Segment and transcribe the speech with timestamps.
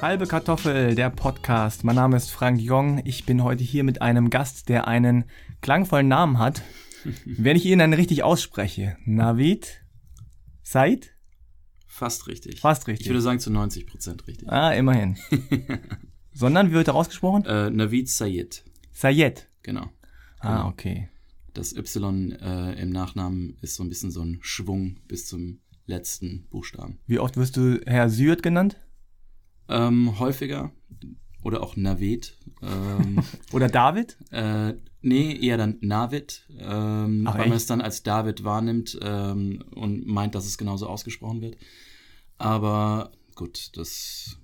[0.00, 1.84] Halbe Kartoffel, der Podcast.
[1.84, 3.02] Mein Name ist Frank Jong.
[3.04, 5.24] Ich bin heute hier mit einem Gast, der einen
[5.60, 6.62] klangvollen Namen hat.
[7.24, 8.96] Wenn ich ihn dann richtig ausspreche.
[9.04, 9.82] Navid
[10.62, 11.10] Said?
[11.86, 12.60] Fast richtig.
[12.60, 13.06] Fast richtig.
[13.06, 14.48] Ich würde sagen zu 90 Prozent richtig.
[14.50, 15.16] Ah, immerhin.
[16.32, 17.44] Sondern, wie wird er ausgesprochen?
[17.44, 19.48] Äh, Navid Sayed, Sayed.
[19.62, 19.90] genau.
[20.38, 20.68] Ah, Genau.
[20.68, 21.08] okay.
[21.52, 26.46] Das Y äh, im Nachnamen ist so ein bisschen so ein Schwung bis zum letzten
[26.48, 27.00] Buchstaben.
[27.06, 28.80] Wie oft wirst du Herr Syrt genannt?
[29.70, 30.72] Ähm, häufiger
[31.42, 32.36] oder auch Navid.
[32.62, 34.16] Ähm, Oder David?
[34.30, 37.56] äh, nee, eher dann Navid, ähm, Ach, weil man echt?
[37.62, 41.56] es dann als David wahrnimmt ähm, und meint, dass es genauso ausgesprochen wird.
[42.36, 44.38] Aber gut, das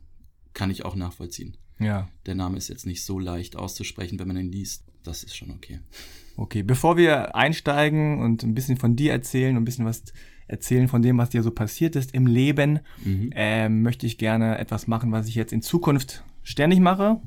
[0.54, 1.56] kann ich auch nachvollziehen.
[1.78, 2.08] Ja.
[2.24, 4.84] Der Name ist jetzt nicht so leicht auszusprechen, wenn man ihn liest.
[5.02, 5.80] Das ist schon okay.
[6.36, 10.02] Okay, bevor wir einsteigen und ein bisschen von dir erzählen und ein bisschen was
[10.48, 13.30] erzählen von dem, was dir so passiert ist im Leben, Mhm.
[13.34, 17.20] ähm, möchte ich gerne etwas machen, was ich jetzt in Zukunft ständig mache.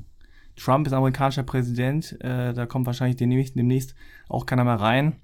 [0.56, 3.94] Trump ist amerikanischer Präsident, äh, da kommt wahrscheinlich demnächst, demnächst
[4.28, 5.16] auch keiner mehr rein.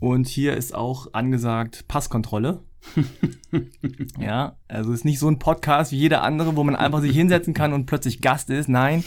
[0.00, 2.62] Und hier ist auch angesagt Passkontrolle.
[4.18, 7.54] ja, also ist nicht so ein Podcast wie jeder andere, wo man einfach sich hinsetzen
[7.54, 8.68] kann und plötzlich Gast ist.
[8.68, 9.04] Nein,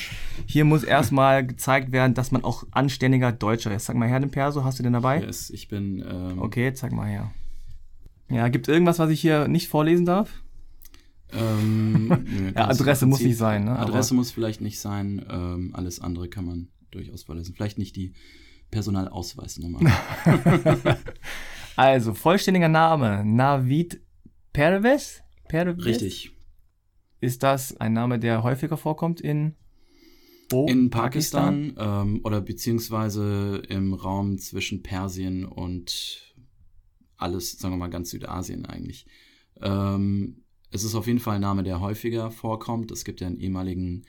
[0.47, 3.85] hier muss erstmal gezeigt werden, dass man auch anständiger Deutscher ist.
[3.85, 5.21] Sag mal her, den Perso, hast du den dabei?
[5.21, 6.03] Yes, ich bin.
[6.09, 7.31] Ähm, Okay, zeig mal her.
[8.30, 10.44] Ja, gibt irgendwas, was ich hier nicht vorlesen darf?
[11.31, 13.78] Ähm, nö, Ja, Adresse muss nicht sein, ne?
[13.78, 15.25] Adresse muss vielleicht nicht sein.
[15.30, 17.53] Ähm, alles andere kann man durchaus vorlesen.
[17.55, 18.14] Vielleicht nicht die
[18.72, 19.80] Personalausweisnummer.
[21.78, 24.02] Also, vollständiger Name, Navid
[24.52, 25.22] Pervez?
[25.48, 25.86] Pervez?
[25.86, 26.31] Richtig.
[27.22, 29.53] Ist das ein Name, der häufiger vorkommt in,
[30.52, 36.27] oh, In Pakistan, ähm, oder beziehungsweise im Raum zwischen Persien und
[37.17, 39.05] alles, sagen wir mal, ganz Südasien eigentlich.
[39.61, 42.92] Ähm, es ist auf jeden Fall ein Name, der häufiger vorkommt.
[42.92, 44.05] Es gibt ja einen ehemaligen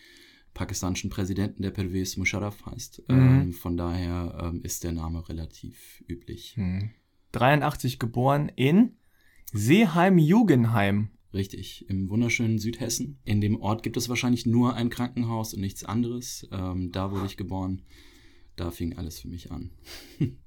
[0.55, 3.05] pakistanischen Präsidenten, der Pervez Musharraf heißt.
[3.09, 3.17] Mhm.
[3.17, 6.57] Ähm, von daher ähm, ist der Name relativ üblich.
[6.57, 6.91] Hm.
[7.33, 8.97] 83 geboren in
[9.53, 11.11] Seeheim-Jugendheim.
[11.33, 13.19] Richtig, im wunderschönen Südhessen.
[13.25, 16.49] In dem Ort gibt es wahrscheinlich nur ein Krankenhaus und nichts anderes.
[16.51, 17.83] Ähm, da wurde ich geboren.
[18.57, 19.71] Da fing alles für mich an.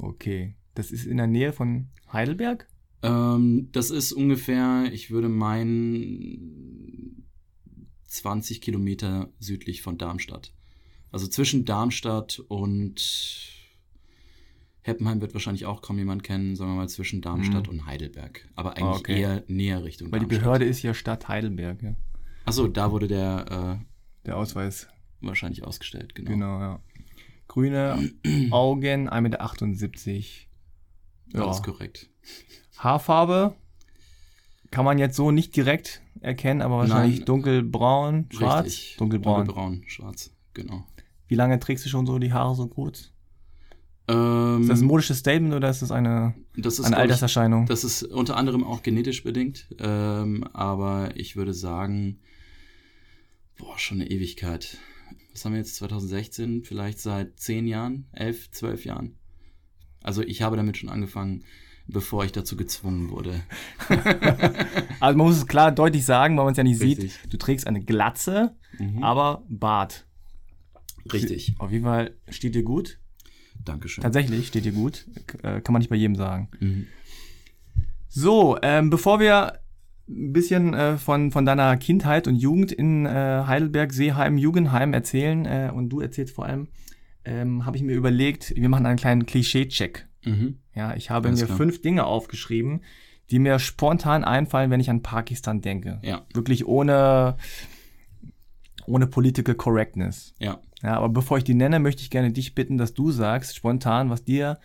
[0.00, 0.54] Okay.
[0.78, 2.68] Das ist in der Nähe von Heidelberg?
[3.02, 7.26] Ähm, das ist ungefähr, ich würde meinen,
[8.06, 10.54] 20 Kilometer südlich von Darmstadt.
[11.10, 13.02] Also zwischen Darmstadt und
[14.82, 17.72] Heppenheim wird wahrscheinlich auch kaum jemand kennen, sagen wir mal zwischen Darmstadt Mhm.
[17.80, 18.48] und Heidelberg.
[18.54, 19.20] Aber eigentlich Okay.
[19.20, 20.44] eher näher Richtung Weil die Darmstadt.
[20.44, 21.96] Behörde ist ja Stadt Heidelberg, ja.
[22.44, 23.80] Achso, da wurde der
[24.24, 24.84] Der Ausweis.
[24.84, 26.30] äh, wahrscheinlich ausgestellt, genau.
[26.30, 26.82] Genau, ja.
[27.48, 28.12] Grüne
[28.50, 30.47] Augen, 1,78 Meter.
[31.32, 31.44] Ja.
[31.44, 32.08] Alles korrekt.
[32.78, 33.54] Haarfarbe
[34.70, 37.26] kann man jetzt so nicht direkt erkennen, aber wahrscheinlich Nein.
[37.26, 38.66] dunkelbraun, schwarz.
[38.66, 38.96] Richtig.
[38.98, 39.46] Dunkelbraun.
[39.46, 40.84] Dunkelbraun, schwarz, genau.
[41.26, 43.12] Wie lange trägst du schon so die Haare so kurz?
[44.08, 47.10] Ähm, Ist das ein modisches Statement oder ist das eine, das ist, eine glaub ich,
[47.10, 47.66] Alterserscheinung?
[47.66, 52.20] Das ist unter anderem auch genetisch bedingt, ähm, aber ich würde sagen,
[53.58, 54.78] boah, schon eine Ewigkeit.
[55.32, 56.64] Was haben wir jetzt, 2016?
[56.64, 59.18] Vielleicht seit 10 Jahren, 11, 12 Jahren.
[60.02, 61.44] Also ich habe damit schon angefangen,
[61.86, 63.40] bevor ich dazu gezwungen wurde.
[65.00, 67.12] Also man muss es klar deutlich sagen, weil man es ja nicht Richtig.
[67.14, 67.32] sieht.
[67.32, 69.02] Du trägst eine Glatze, Mhm.
[69.02, 70.06] aber Bart.
[71.12, 71.54] Richtig.
[71.58, 72.98] Auf jeden Fall steht dir gut.
[73.64, 74.02] Dankeschön.
[74.02, 75.06] Tatsächlich steht dir gut.
[75.42, 76.48] Äh, Kann man nicht bei jedem sagen.
[76.60, 76.86] Mhm.
[78.08, 79.60] So, ähm, bevor wir
[80.08, 85.44] ein bisschen äh, von, von deiner Kindheit und Jugend in äh, Heidelberg, Seeheim, Jugendheim erzählen
[85.46, 86.68] äh, und du erzählst vor allem,
[87.24, 90.06] ähm, habe ich mir überlegt, wir machen einen kleinen Klischee-Check.
[90.24, 90.58] Mhm.
[90.74, 91.56] Ja, ich habe Alles mir klar.
[91.56, 92.82] fünf Dinge aufgeschrieben,
[93.30, 96.00] die mir spontan einfallen, wenn ich an Pakistan denke.
[96.02, 97.36] Ja, Wirklich ohne,
[98.86, 100.34] ohne Political Correctness.
[100.38, 100.60] ja.
[100.80, 104.10] Ja, aber bevor ich die nenne, möchte ich gerne dich bitten, dass du sagst, spontan,
[104.10, 104.60] was dir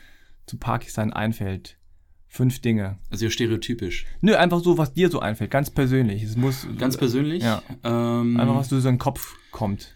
[0.46, 1.80] zu Pakistan einfällt.
[2.28, 3.00] Fünf Dinge.
[3.10, 4.06] Also stereotypisch.
[4.22, 6.22] Nö, einfach so, was dir so einfällt, ganz persönlich.
[6.22, 7.42] Es muss Ganz persönlich.
[7.42, 7.64] Ja.
[7.84, 9.96] Ähm, einfach, was du so in den Kopf kommt.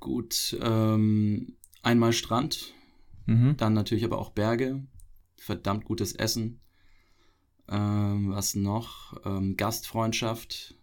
[0.00, 2.72] Gut, ähm, einmal Strand,
[3.26, 3.56] Mhm.
[3.56, 4.84] dann natürlich aber auch Berge,
[5.36, 6.60] verdammt gutes Essen.
[7.68, 9.14] Ähm, was noch?
[9.24, 10.74] Ähm, Gastfreundschaft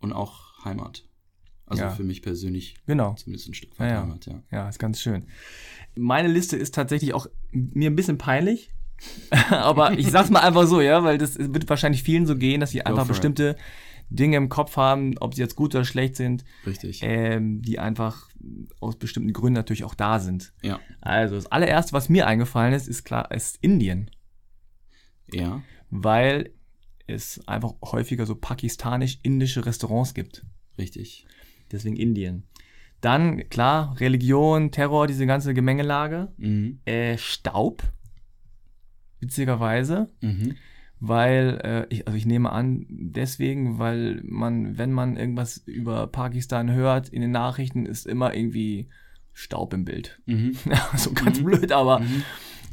[0.00, 1.04] und auch Heimat.
[1.66, 1.90] Also Ja.
[1.90, 3.14] für mich persönlich Genau.
[3.14, 4.02] zumindest ein Stück weit Ja, ja.
[4.02, 4.42] Heimat, ja.
[4.50, 5.26] Ja, ist ganz schön.
[5.94, 8.70] Meine Liste ist tatsächlich auch mir ein bisschen peinlich.
[9.50, 12.70] aber ich sag's mal einfach so, ja, weil das wird wahrscheinlich vielen so gehen, dass
[12.72, 13.22] sie einfach for it.
[14.10, 17.00] Dinge im Kopf haben, ob sie jetzt gut oder schlecht sind, Richtig.
[17.02, 18.28] ähm, die einfach
[18.80, 20.52] aus bestimmten Gründen natürlich auch da sind.
[20.62, 20.80] Ja.
[21.00, 24.10] Also das allererste, was mir eingefallen ist, ist klar, ist Indien.
[25.32, 25.62] Ja.
[25.90, 26.52] Weil
[27.06, 30.44] es einfach häufiger so pakistanisch-indische Restaurants gibt.
[30.76, 31.26] Richtig.
[31.70, 32.44] Deswegen Indien.
[33.00, 36.32] Dann, klar, Religion, Terror, diese ganze Gemengelage.
[36.36, 36.80] Mhm.
[36.84, 37.82] Äh, Staub.
[39.20, 40.10] Witzigerweise.
[40.20, 40.56] Mhm.
[41.02, 46.70] Weil, äh, ich, also ich nehme an, deswegen, weil man, wenn man irgendwas über Pakistan
[46.70, 48.88] hört, in den Nachrichten ist immer irgendwie
[49.32, 50.20] Staub im Bild.
[50.26, 50.52] Mhm.
[50.96, 52.22] so ganz blöd, aber Mhm.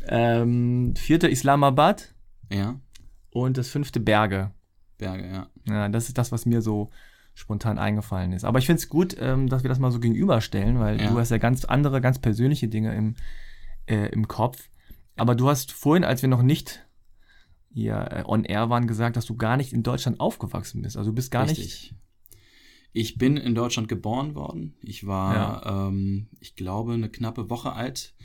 [0.09, 2.13] ähm, vierte Islamabad
[2.51, 2.75] Ja,
[3.31, 4.51] und das fünfte Berge.
[4.97, 5.47] Berge, ja.
[5.67, 6.89] Ja, das ist das, was mir so
[7.33, 8.43] spontan eingefallen ist.
[8.45, 11.11] Aber ich finde es gut, ähm, dass wir das mal so gegenüberstellen, weil Ja.
[11.11, 13.15] du hast ja ganz andere, ganz persönliche Dinge im,
[13.85, 14.69] äh, im Kopf.
[15.15, 16.86] Aber du hast vorhin, als wir noch nicht
[17.77, 20.97] hier äh, on air waren, gesagt, dass du gar nicht in Deutschland aufgewachsen bist.
[20.97, 21.59] Also du bist gar nicht.
[21.59, 21.93] Richtig.
[22.91, 24.75] Ich bin in Deutschland geboren worden.
[24.81, 28.15] Ich war, ähm, ich glaube, eine knappe Woche alt,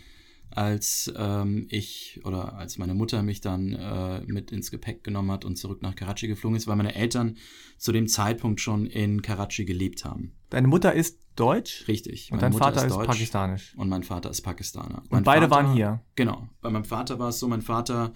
[0.48, 5.44] als ähm, ich oder als meine Mutter mich dann äh, mit ins Gepäck genommen hat
[5.44, 7.36] und zurück nach Karachi geflogen ist, weil meine Eltern
[7.76, 10.32] zu dem Zeitpunkt schon in Karachi gelebt haben.
[10.48, 12.32] Deine Mutter ist deutsch Richtig.
[12.32, 13.74] und dein Mutter Vater ist, deutsch pakistanisch.
[13.76, 15.02] Und mein Vater ist Pakistaner.
[15.02, 16.00] Und Mein beide Vater, waren hier.
[16.14, 16.48] Genau.
[16.62, 18.14] Bei meinem Vater war es so, mein Vater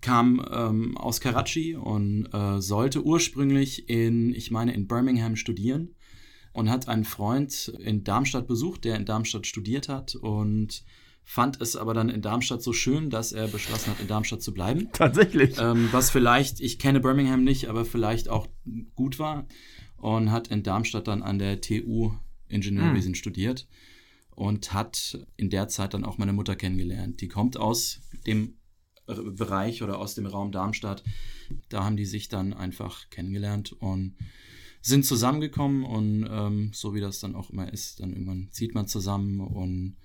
[0.00, 5.94] kam ähm, aus Karachi und äh, sollte ursprünglich in, ich meine, in Birmingham studieren
[6.52, 10.84] und hat einen Freund in Darmstadt besucht, der in Darmstadt studiert hat und
[11.24, 14.52] fand es aber dann in Darmstadt so schön, dass er beschlossen hat, in Darmstadt zu
[14.52, 14.88] bleiben.
[14.92, 15.56] Tatsächlich.
[15.58, 18.48] Ähm, was vielleicht, ich kenne Birmingham nicht, aber vielleicht auch
[18.94, 19.46] gut war.
[19.96, 22.12] Und hat in Darmstadt dann an der TU
[22.48, 23.68] Ingenieurwesen studiert
[24.30, 27.20] und hat in der Zeit dann auch meine Mutter kennengelernt.
[27.20, 28.56] Die kommt aus dem
[29.14, 31.02] Bereich oder aus dem Raum Darmstadt.
[31.68, 34.16] Da haben die sich dann einfach kennengelernt und
[34.80, 38.86] sind zusammengekommen und ähm, so wie das dann auch immer ist, dann irgendwann zieht man
[38.88, 39.96] zusammen und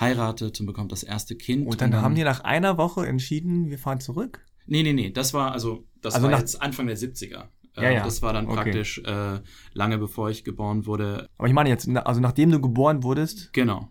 [0.00, 1.66] heiratet und bekommt das erste Kind.
[1.66, 4.44] Und dann haben die nach einer Woche entschieden, wir fahren zurück.
[4.66, 7.48] Nee, nee, nee, das war also das Also war nach- jetzt Anfang der 70er.
[7.76, 8.04] Äh, Ja, ja.
[8.04, 8.54] Das war dann Okay.
[8.56, 9.40] praktisch äh,
[9.72, 11.28] lange bevor ich geboren wurde.
[11.38, 13.88] Aber ich meine jetzt, also nachdem du geboren wurdest, Genau,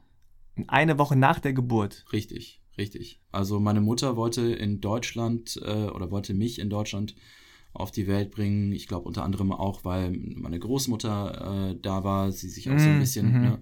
[0.68, 2.06] eine Woche nach der Geburt.
[2.14, 3.20] richtig, richtig.
[3.32, 7.16] Also meine Mutter wollte in Deutschland äh, oder wollte mich in Deutschland
[7.74, 8.72] auf die Welt bringen.
[8.72, 12.90] Ich glaube unter anderem auch, weil meine Großmutter äh, da war, sie sich auch so
[12.90, 13.42] ein Mm, bisschen mhm.
[13.42, 13.62] ne,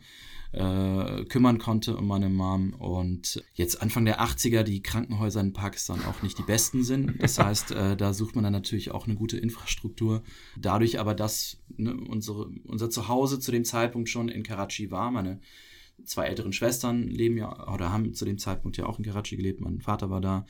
[0.54, 2.74] äh, kümmern konnte um meine Mom.
[2.74, 7.22] Und jetzt Anfang der 80er, die Krankenhäuser in Pakistan auch nicht die besten sind.
[7.22, 10.24] Das heißt, äh, da sucht man dann natürlich auch eine gute Infrastruktur.
[10.58, 15.42] Dadurch aber, dass ne, unsere, unser Zuhause zu dem Zeitpunkt schon in Karachi war, meine
[16.04, 19.62] zwei älteren Schwestern leben ja oder haben zu dem Zeitpunkt ja auch in Karachi gelebt.
[19.62, 20.46] Mein Vater war da,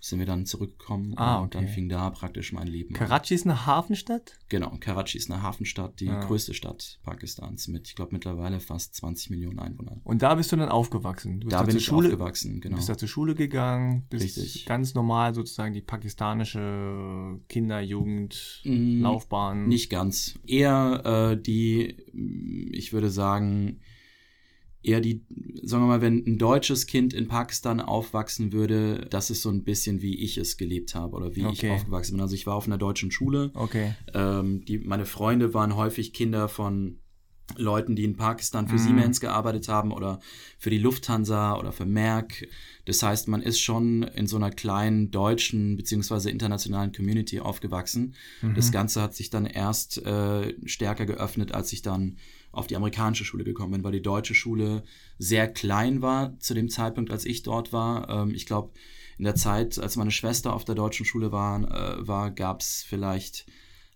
[0.00, 1.72] sind wir dann zurückgekommen Ah, und dann okay.
[1.72, 2.98] fing da praktisch mein Leben an.
[3.00, 4.38] Karachi ist eine Hafenstadt?
[4.48, 6.20] Genau, Karachi ist eine Hafenstadt, die Ja.
[6.20, 10.00] größte Stadt Pakistans mit, ich glaube, mittlerweile fast 20 Millionen Einwohnern.
[10.04, 11.40] Und da bist du dann aufgewachsen.
[11.40, 12.76] Du bist Da bin ich Schule, aufgewachsen, genau.
[12.76, 14.66] bist da zur Schule gegangen, bist Richtig.
[14.66, 19.66] ganz normal sozusagen die pakistanische Kinder-, Jugend-, Mm, Laufbahn.
[19.68, 20.38] Nicht ganz.
[20.46, 21.96] Eher äh, die,
[22.72, 23.80] ich würde sagen,
[24.82, 25.24] eher die,
[25.62, 29.64] sagen wir mal, wenn ein deutsches Kind in Pakistan aufwachsen würde, das ist so ein
[29.64, 31.70] bisschen, wie ich es gelebt habe oder wie ich Okay.
[31.70, 32.20] aufgewachsen bin.
[32.20, 33.50] Also ich war auf einer deutschen Schule.
[33.54, 33.94] Okay.
[34.14, 36.98] Ähm, die, meine Freunde waren häufig Kinder von
[37.56, 38.78] Leuten, die in Pakistan für Mhm.
[38.78, 40.20] Siemens gearbeitet haben oder
[40.58, 42.46] für die Lufthansa oder für Merck.
[42.84, 48.14] Das heißt, man ist schon in so einer kleinen deutschen beziehungsweise internationalen Community aufgewachsen.
[48.42, 48.54] Mhm.
[48.54, 52.18] Das Ganze hat sich dann erst äh, stärker geöffnet, als ich dann
[52.58, 54.82] auf die amerikanische Schule gekommen bin, weil die deutsche Schule
[55.18, 58.08] sehr klein war zu dem Zeitpunkt, als ich dort war.
[58.08, 58.72] Ähm, ich glaube,
[59.16, 62.84] in der Zeit, als meine Schwester auf der deutschen Schule war, äh, war gab es
[62.86, 63.46] vielleicht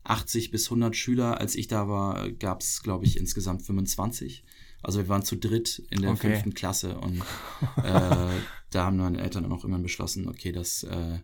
[0.05, 1.41] 80 bis 100 Schüler.
[1.41, 4.45] Als ich da war, gab es, glaube ich, insgesamt 25.
[4.83, 6.33] Also wir waren zu dritt in der Okay.
[6.33, 7.21] fünften Klasse und
[7.85, 8.31] äh,
[8.71, 11.21] da haben meine Eltern dann auch irgendwann beschlossen, okay, das äh,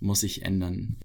[0.00, 0.96] muss sich ändern.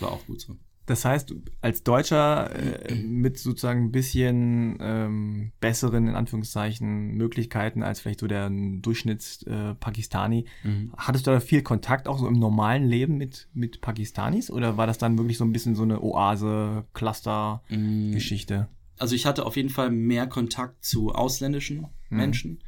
[0.00, 0.56] War auch gut so.
[0.92, 8.00] Das heißt, als Deutscher äh, mit sozusagen ein bisschen ähm, besseren, in Anführungszeichen, Möglichkeiten als
[8.00, 10.92] vielleicht so der Durchschnitts-Pakistani, äh, Mhm.
[10.98, 14.50] hattest du da viel Kontakt auch so im normalen Leben mit, mit Pakistanis?
[14.50, 18.68] Oder war das dann wirklich so ein bisschen so eine Oase-Cluster-Geschichte?
[18.98, 22.16] Also ich hatte auf jeden Fall mehr Kontakt zu ausländischen Mhm.
[22.18, 22.58] Menschen,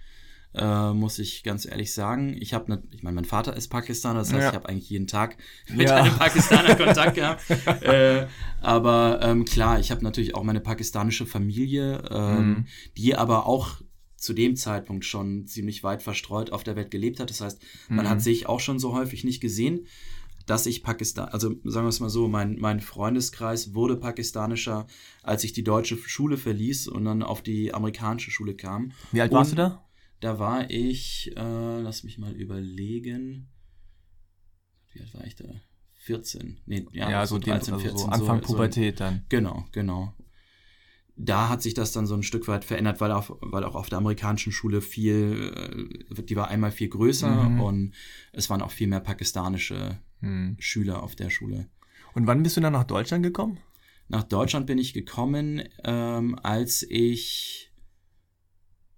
[0.55, 2.37] äh, muss ich ganz ehrlich sagen.
[2.41, 4.49] Ich habe, ich meine, mein Vater ist Pakistaner, das heißt, Ja.
[4.51, 5.37] ich habe eigentlich jeden Tag
[5.69, 5.97] mit Ja.
[6.03, 7.43] einem Pakistaner Kontakt gehabt.
[7.83, 8.27] äh,
[8.61, 12.67] aber ähm, klar, ich habe natürlich auch meine pakistanische Familie, ähm, Mhm.
[12.97, 13.81] die aber auch
[14.17, 17.29] zu dem Zeitpunkt schon ziemlich weit verstreut auf der Welt gelebt hat.
[17.31, 18.11] Das heißt, man Mhm.
[18.11, 19.87] hat sich auch schon so häufig nicht gesehen,
[20.47, 24.87] dass ich Pakistan, also sagen wir es mal so, mein, mein Freundeskreis wurde pakistanischer,
[25.23, 28.93] als ich die deutsche Schule verließ und dann auf die amerikanische Schule kam.
[29.13, 29.85] Wie alt Und warst du da?
[30.25, 33.51] Da war ich, äh, lass mich mal überlegen,
[34.91, 35.45] wie alt war ich da?
[35.99, 36.61] 14.
[36.65, 39.27] Nee, ja, ja so, 13, 14, so Anfang so, Pubertät so, dann.
[39.29, 40.15] Genau, genau.
[41.15, 43.91] Da hat sich das dann so ein Stück weit verändert, weil auch, weil auch auf
[43.91, 45.53] der amerikanischen Schule viel,
[46.17, 47.61] äh, die war einmal viel größer mhm.
[47.61, 47.95] und
[48.33, 50.57] es waren auch viel mehr pakistanische mhm.
[50.59, 51.69] Schüler auf der Schule.
[52.15, 53.59] Und wann bist du dann nach Deutschland gekommen?
[54.09, 57.74] Nach Deutschland bin ich gekommen, ähm, als ich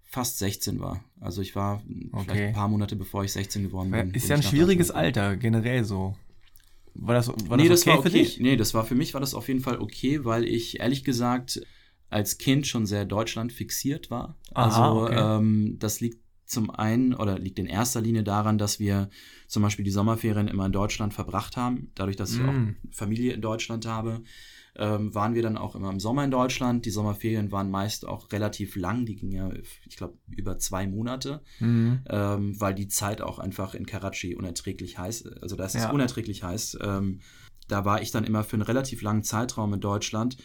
[0.07, 1.03] fast 16 war.
[1.19, 2.23] Also ich war okay.
[2.23, 4.11] vielleicht ein paar Monate bevor ich 16 geworden bin.
[4.11, 6.15] Ist ja ein schwieriges Alter, generell so.
[6.93, 8.39] War das, war nee, das, okay, das war okay für dich?
[8.39, 11.61] Nee, das war für mich war das auf jeden Fall okay, weil ich ehrlich gesagt
[12.09, 14.37] als Kind schon sehr Deutschland fixiert war.
[14.53, 15.37] Aha, also okay.
[15.37, 19.09] ähm, das liegt zum einen oder liegt in erster Linie daran, dass wir
[19.47, 22.35] zum Beispiel die Sommerferien immer in Deutschland verbracht haben, dadurch, dass mm.
[22.35, 24.23] ich auch Familie in Deutschland habe
[24.77, 26.85] ähm, waren wir dann auch immer im Sommer in Deutschland.
[26.85, 29.49] Die Sommerferien waren meist auch relativ lang, die gingen ja,
[29.87, 32.01] ich glaube, über zwei Monate, mhm.
[32.09, 35.91] ähm, weil die Zeit auch einfach in Karachi unerträglich heiß, also da ist es ja.
[35.91, 36.77] unerträglich heiß.
[36.81, 37.21] Ähm,
[37.67, 40.37] da war ich dann immer für einen relativ langen Zeitraum in Deutschland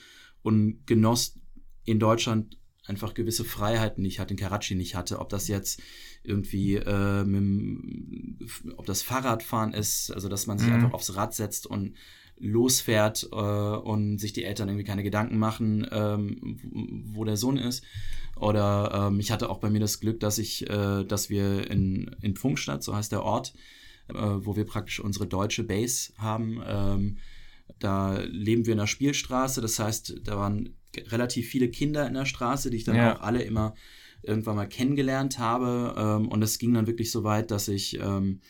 [0.43, 1.39] und genoss
[1.85, 5.21] in Deutschland einfach gewisse Freiheiten, die ich halt in Karachi nicht hatte.
[5.21, 5.81] Ob das jetzt
[6.25, 8.41] irgendwie, äh, mit,
[8.77, 10.75] ob das Fahrradfahren ist, also dass man sich mhm.
[10.75, 11.95] einfach aufs Rad setzt und
[12.43, 16.59] losfährt äh, und sich die Eltern irgendwie keine Gedanken machen, ähm,
[17.15, 17.85] wo der Sohn ist.
[18.37, 22.17] Oder ähm, ich hatte auch bei mir das Glück, dass ich, äh, dass wir in,
[22.21, 23.55] in Pfungstadt, so heißt der Ort,
[24.09, 26.61] äh, wo wir praktisch unsere deutsche Base haben.
[26.67, 27.19] Ähm,
[27.79, 30.77] da leben wir in der Spielstraße, das heißt, da waren
[31.09, 33.17] relativ viele Kinder in der Straße, die ich dann ja.
[33.17, 33.75] auch alle immer
[34.23, 35.95] irgendwann mal kennengelernt habe.
[35.97, 38.41] Ähm, und es ging dann wirklich so weit, dass ich ähm,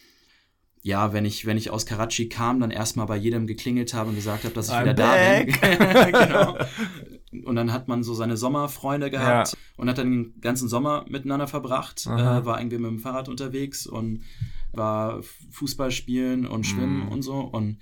[0.84, 4.16] ja, wenn ich, wenn ich aus Karachi kam, dann erstmal bei jedem geklingelt habe und
[4.16, 5.60] gesagt habe, dass ich I'm wieder back.
[5.60, 6.12] da bin.
[7.32, 7.48] genau.
[7.48, 9.58] Und dann hat man so seine Sommerfreunde gehabt ja.
[9.76, 13.86] und hat dann den ganzen Sommer miteinander verbracht, äh, war irgendwie mit dem Fahrrad unterwegs
[13.86, 14.24] und
[14.72, 17.12] war Fußball spielen und schwimmen mm.
[17.12, 17.38] und so.
[17.38, 17.78] Und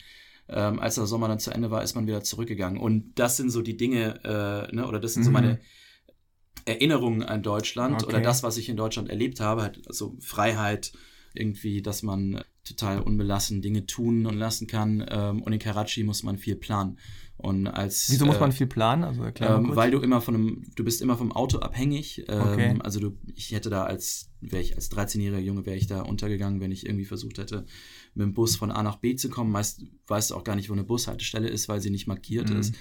[0.48, 2.78] ähm, als der Sommer dann zu Ende war, ist man wieder zurückgegangen.
[2.78, 5.24] Und das sind so die Dinge, äh, ne, oder das sind mm.
[5.24, 5.58] so meine
[6.66, 8.06] Erinnerungen an Deutschland okay.
[8.06, 10.92] oder das, was ich in Deutschland erlebt habe, halt also Freiheit,
[11.32, 15.04] irgendwie, dass man total unbelassen Dinge tun und lassen kann.
[15.08, 16.98] Ähm, und in Karachi muss man viel planen.
[17.36, 19.02] Und als, Wieso muss man äh, viel planen?
[19.02, 22.24] Also ähm, weil du immer von einem, du bist immer vom Auto abhängig.
[22.28, 22.76] Ähm, okay.
[22.80, 26.60] Also du, ich hätte da als, wäre ich als 13-jähriger Junge, wäre ich da untergegangen,
[26.60, 27.64] wenn ich irgendwie versucht hätte,
[28.14, 29.50] mit dem Bus von A nach B zu kommen.
[29.50, 32.60] Meist weißt du auch gar nicht, wo eine Bushaltestelle ist, weil sie nicht markiert mhm.
[32.60, 32.74] ist.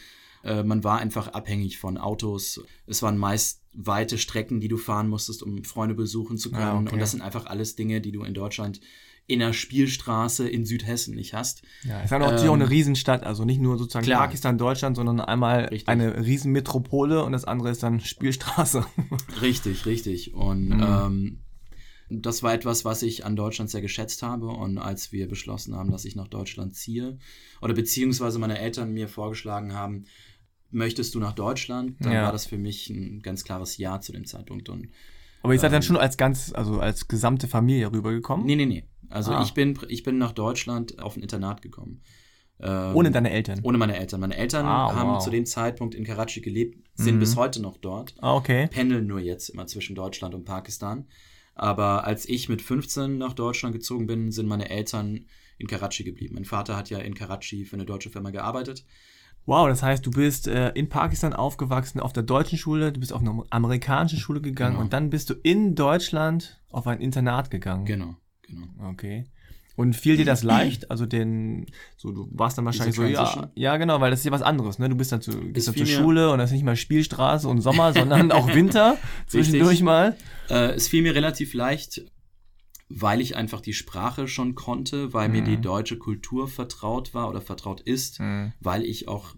[0.43, 2.61] Äh, man war einfach abhängig von Autos.
[2.85, 6.63] Es waren meist weite Strecken, die du fahren musstest, um Freunde besuchen zu können.
[6.63, 6.93] Ah, okay.
[6.93, 8.81] Und das sind einfach alles Dinge, die du in Deutschland
[9.29, 11.61] in der Spielstraße in Südhessen nicht hast.
[11.83, 14.21] Ja, es ist ja natürlich ähm, auch eine Riesenstadt, also nicht nur sozusagen klar.
[14.21, 15.87] Pakistan, Deutschland, sondern einmal richtig.
[15.87, 18.83] eine Riesenmetropole und das andere ist dann Spielstraße.
[19.41, 20.33] Richtig, richtig.
[20.33, 20.83] Und mhm.
[20.83, 21.39] ähm,
[22.09, 24.47] das war etwas, was ich an Deutschland sehr geschätzt habe.
[24.47, 27.19] Und als wir beschlossen haben, dass ich nach Deutschland ziehe,
[27.61, 30.05] oder beziehungsweise meine Eltern mir vorgeschlagen haben,
[30.71, 32.23] möchtest du nach Deutschland, dann ja.
[32.23, 34.69] war das für mich ein ganz klares Ja zu dem Zeitpunkt.
[34.69, 34.89] Und,
[35.41, 38.45] Aber ihr seid ähm, dann schon als ganz, also als gesamte Familie rübergekommen?
[38.45, 38.83] Nee, nee, nee.
[39.09, 39.41] Also ah.
[39.43, 42.01] ich, bin, ich bin nach Deutschland auf ein Internat gekommen.
[42.61, 43.59] Ähm, ohne deine Eltern?
[43.63, 44.19] Ohne meine Eltern.
[44.19, 45.23] Meine Eltern ah, haben wow.
[45.23, 47.19] zu dem Zeitpunkt in Karachi gelebt, sind mhm.
[47.19, 48.15] bis heute noch dort.
[48.19, 48.67] Ah, okay.
[48.67, 51.07] Pendeln nur jetzt immer zwischen Deutschland und Pakistan.
[51.55, 55.25] Aber als ich mit 15 nach Deutschland gezogen bin, sind meine Eltern
[55.57, 56.35] in Karachi geblieben.
[56.35, 58.85] Mein Vater hat ja in Karachi für eine deutsche Firma gearbeitet.
[59.45, 63.11] Wow, das heißt, du bist äh, in Pakistan aufgewachsen, auf der deutschen Schule, du bist
[63.13, 64.83] auf eine amerikanische Schule gegangen genau.
[64.83, 67.85] und dann bist du in Deutschland auf ein Internat gegangen.
[67.85, 68.15] Genau.
[68.43, 68.67] Genau.
[68.89, 69.25] Okay.
[69.75, 70.91] Und fiel dir das leicht?
[70.91, 71.65] Also den,
[71.95, 74.77] so du warst dann wahrscheinlich so, ja, ja genau, weil das ist ja was anderes,
[74.77, 74.89] ne?
[74.89, 77.61] Du bist dann, zu, gehst dann zur Schule und das ist nicht mal Spielstraße und
[77.61, 80.17] Sommer, sondern auch Winter zwischendurch mal.
[80.49, 82.01] Äh, es fiel mir relativ leicht,
[82.89, 85.35] weil ich einfach die Sprache schon konnte, weil mhm.
[85.35, 85.61] mir die mhm.
[85.61, 88.51] deutsche Kultur vertraut war oder vertraut ist, mhm.
[88.59, 89.35] weil ich auch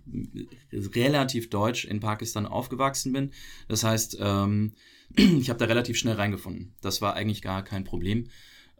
[0.71, 3.31] relativ deutsch in Pakistan aufgewachsen bin.
[3.67, 4.71] Das heißt, ähm,
[5.15, 6.73] ich habe da relativ schnell reingefunden.
[6.81, 8.29] Das war eigentlich gar kein Problem.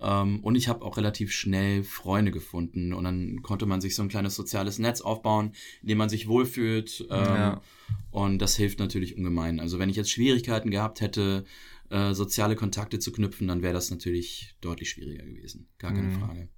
[0.01, 2.93] Ähm, und ich habe auch relativ schnell Freunde gefunden.
[2.93, 6.27] Und dann konnte man sich so ein kleines soziales Netz aufbauen, in dem man sich
[6.27, 7.05] wohlfühlt.
[7.09, 7.61] Ähm, ja.
[8.09, 9.59] Und das hilft natürlich ungemein.
[9.59, 11.45] Also wenn ich jetzt Schwierigkeiten gehabt hätte,
[11.91, 15.67] äh, soziale Kontakte zu knüpfen, dann wäre das natürlich deutlich schwieriger gewesen.
[15.77, 16.19] Gar keine mhm.
[16.19, 16.49] Frage.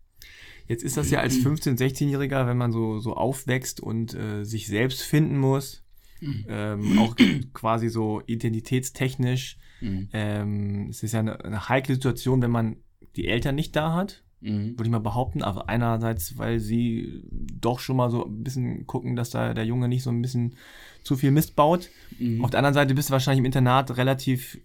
[0.67, 4.67] Jetzt ist das ja als 15-, 16-Jähriger, wenn man so, so aufwächst und äh, sich
[4.67, 5.83] selbst finden muss,
[6.21, 6.45] mhm.
[6.47, 7.15] ähm, auch
[7.53, 9.57] quasi so identitätstechnisch.
[9.81, 10.09] Mhm.
[10.13, 12.77] Ähm, es ist ja eine, eine heikle Situation, wenn man
[13.15, 14.77] die Eltern nicht da hat, mhm.
[14.77, 15.41] würde ich mal behaupten.
[15.41, 19.89] Aber einerseits, weil sie doch schon mal so ein bisschen gucken, dass da der Junge
[19.89, 20.55] nicht so ein bisschen
[21.03, 21.89] zu viel Mist baut.
[22.19, 22.43] Mhm.
[22.43, 24.59] Auf der anderen Seite bist du wahrscheinlich im Internat relativ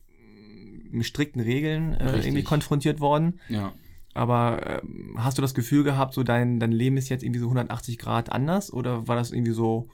[1.03, 3.41] strikten Regeln äh, irgendwie konfrontiert worden.
[3.49, 3.73] Ja.
[4.15, 4.83] Aber äh,
[5.17, 8.33] hast du das Gefühl gehabt, so dein, dein Leben ist jetzt irgendwie so 180 Grad
[8.33, 8.73] anders?
[8.73, 9.89] Oder war das irgendwie so,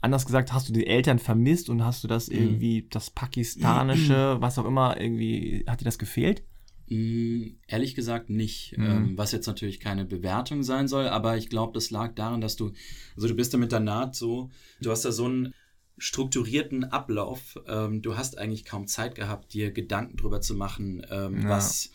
[0.00, 2.36] anders gesagt, hast du die Eltern vermisst und hast du das Mhm.
[2.36, 6.42] irgendwie, das pakistanische, was auch immer, irgendwie, hat dir das gefehlt?
[6.88, 8.84] Mm, Ehrlich gesagt nicht, Mhm.
[8.86, 12.56] ähm, was jetzt natürlich keine Bewertung sein soll, aber ich glaube, das lag daran, dass
[12.56, 12.72] du,
[13.16, 15.52] also du bist ja mit der Naht so, du hast da so einen
[15.98, 21.42] strukturierten Ablauf, ähm, du hast eigentlich kaum Zeit gehabt, dir Gedanken drüber zu machen, ähm,
[21.42, 21.48] Ja.
[21.48, 21.90] was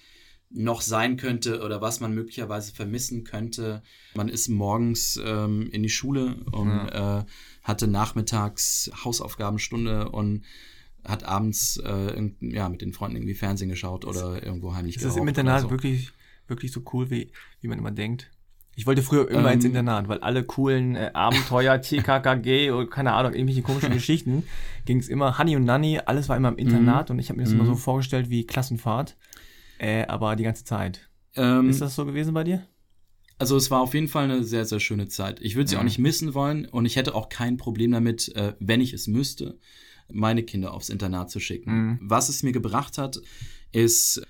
[0.51, 3.83] noch sein könnte oder was man möglicherweise vermissen könnte.
[4.15, 7.23] Man ist morgens ähm, in die Schule und äh,
[7.61, 10.43] hatte nachmittags Hausaufgabenstunde und
[11.03, 15.15] hat abends äh, ja, mit den Freunden irgendwie Fernsehen geschaut oder irgendwo heimlich Ist das
[15.15, 15.69] im geraucht oder Internat so.
[15.69, 16.11] wirklich,
[16.47, 18.31] wirklich so cool, wie, wie man immer denkt?
[18.79, 19.55] Ich wollte früher immer Ähm.
[19.55, 24.45] ins Internat, weil alle coolen äh, Abenteuer, TKKG oder keine Ahnung, irgendwelche komischen Geschichten,
[24.85, 27.43] ging es immer, Honey und Nanny, alles war immer im Internat und ich habe mir
[27.43, 27.67] das immer Mhm.
[27.67, 29.17] so vorgestellt wie Klassenfahrt,
[29.79, 31.09] äh, aber die ganze Zeit.
[31.35, 32.65] Ähm, Ist das so gewesen bei dir?
[33.37, 35.41] Also es war auf jeden Fall eine sehr, sehr schöne Zeit.
[35.41, 35.81] Ich würde sie Mhm.
[35.81, 39.07] auch nicht missen wollen und ich hätte auch kein Problem damit, äh, wenn ich es
[39.07, 39.59] müsste,
[40.09, 41.71] meine Kinder aufs Internat zu schicken.
[41.73, 41.99] Mhm.
[42.01, 43.19] Was es mir gebracht hat,
[43.73, 44.21] ist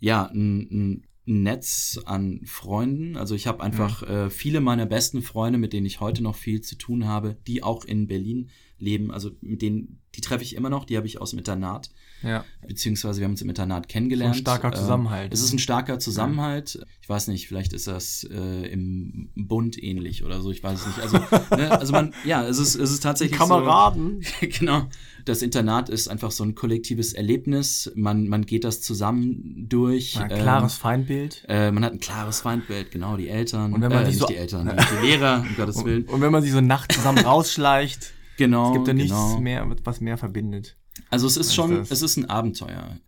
[0.00, 3.16] ja ein, ein Netz an Freunden.
[3.16, 6.60] Also ich habe einfach äh, viele meiner besten Freunde, mit denen ich heute noch viel
[6.60, 9.10] zu tun habe, die auch in Berlin leben.
[9.10, 11.90] Also mit denen, die treffe ich immer noch, die habe ich aus dem Internat
[12.24, 12.44] Ja.
[12.66, 14.34] beziehungsweise wir haben uns im Internat kennengelernt.
[14.34, 15.32] So ein starker Äh, Zusammenhalt.
[15.32, 16.84] Es ist ein starker Zusammenhalt.
[17.02, 20.86] Ich weiß nicht, vielleicht ist das äh, im Bund ähnlich oder so, ich weiß es
[20.86, 21.00] nicht.
[21.00, 21.18] Also,
[21.56, 24.22] ne, also man, ja, es ist, es ist tatsächlich Kameraden.
[24.22, 24.46] so.
[24.58, 24.88] genau.
[25.26, 27.90] Das Internat ist einfach so ein kollektives Erlebnis.
[27.94, 30.18] Man, man geht das zusammen durch.
[30.18, 31.44] Ein klares Ähm, Feindbild.
[31.48, 33.72] äh, man hat ein klares Feindbild, genau, die Eltern.
[33.72, 36.02] Und wenn man äh, sich nicht so- die Eltern, die, die Lehrer, um Gottes Willen.
[36.04, 38.68] Und, und wenn man sich so nachts zusammen rausschleicht, Genau.
[38.70, 39.38] es gibt ja nichts genau.
[39.40, 40.76] mehr, was mehr verbindet.
[41.10, 41.90] Also es ist schon, das?
[41.90, 42.98] es ist ein Abenteuer.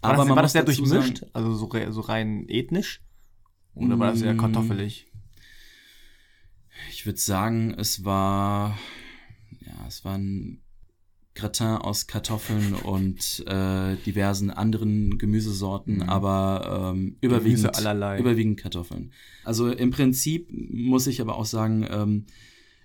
[0.00, 1.18] War Aber das, man war das sehr dazu durchmischt?
[1.18, 3.00] sagen- also so, so rein ethnisch?
[3.74, 4.38] Oder war das eher Mm.
[4.38, 5.06] kartoffelig?
[6.90, 8.78] Ich würde sagen, es war,
[9.60, 10.60] ja, es war ein
[11.34, 16.02] Gratin aus Kartoffeln und äh, diversen anderen Gemüsesorten, Mhm.
[16.02, 17.70] aber ähm, überwiegend,
[18.18, 19.12] überwiegend Kartoffeln.
[19.44, 22.26] Also im Prinzip muss ich aber auch sagen, ähm,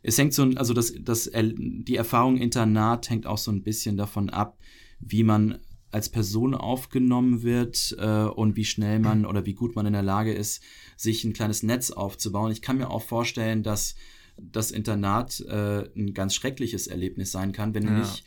[0.03, 3.97] es hängt so, ein- also das, das, die Erfahrung Internat hängt auch so ein bisschen
[3.97, 4.57] davon ab,
[4.99, 5.59] wie man
[5.91, 10.03] als Person aufgenommen wird äh, und wie schnell man oder wie gut man in der
[10.03, 10.61] Lage ist,
[10.97, 12.51] sich ein kleines Netz aufzubauen.
[12.51, 13.95] Ich kann mir auch vorstellen, dass
[14.37, 17.99] das Internat äh, ein ganz schreckliches Erlebnis sein kann, wenn du Ja.
[17.99, 18.25] nicht,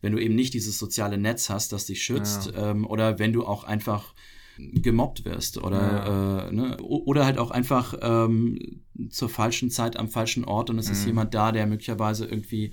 [0.00, 3.44] wenn du eben nicht dieses soziale Netz hast, das dich schützt, ähm, oder wenn du
[3.46, 4.14] auch einfach
[4.58, 6.76] gemobbt wirst oder äh, ne?
[6.82, 11.06] Oder halt auch einfach ähm, zur falschen Zeit am falschen Ort und es ist Mhm.
[11.06, 12.72] jemand da, der möglicherweise irgendwie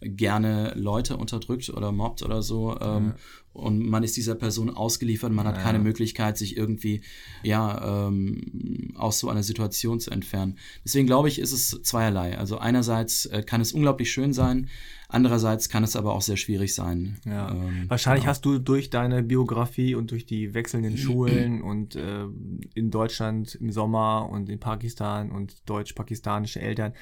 [0.00, 3.14] gerne Leute unterdrückt oder mobbt oder so ähm, Ja.
[3.52, 5.62] und man ist dieser Person ausgeliefert, man hat Ja.
[5.62, 7.02] keine Möglichkeit, sich irgendwie
[7.42, 10.56] ja ähm, aus so einer Situation zu entfernen.
[10.84, 12.38] Deswegen glaube ich, ist es zweierlei.
[12.38, 14.68] Also einerseits äh, kann es unglaublich schön sein,
[15.08, 17.18] andererseits kann es aber auch sehr schwierig sein.
[17.26, 17.50] Ja.
[17.50, 18.30] Ähm, Wahrscheinlich genau.
[18.30, 22.24] hast du durch deine Biografie und durch die wechselnden Schulen und äh,
[22.74, 26.94] in Deutschland im Sommer und in Pakistan und deutsch-pakistanische Eltern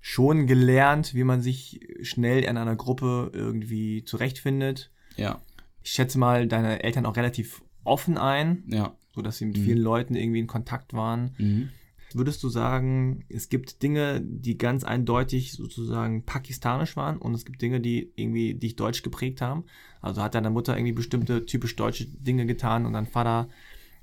[0.00, 4.90] schon gelernt, wie man sich schnell in einer Gruppe irgendwie zurechtfindet.
[5.16, 5.40] ja,
[5.82, 8.94] Ich schätze mal, deine Eltern auch relativ offen ein, ja.
[9.14, 9.62] sodass sie mit Mhm.
[9.64, 11.34] vielen Leuten irgendwie in Kontakt waren.
[11.38, 11.68] Mhm.
[12.12, 17.62] Würdest du sagen, es gibt Dinge, die ganz eindeutig sozusagen pakistanisch waren und es gibt
[17.62, 19.64] Dinge, die irgendwie dich deutsch geprägt haben?
[20.00, 23.48] Also hat deine Mutter irgendwie bestimmte typisch deutsche Dinge getan und dein Vater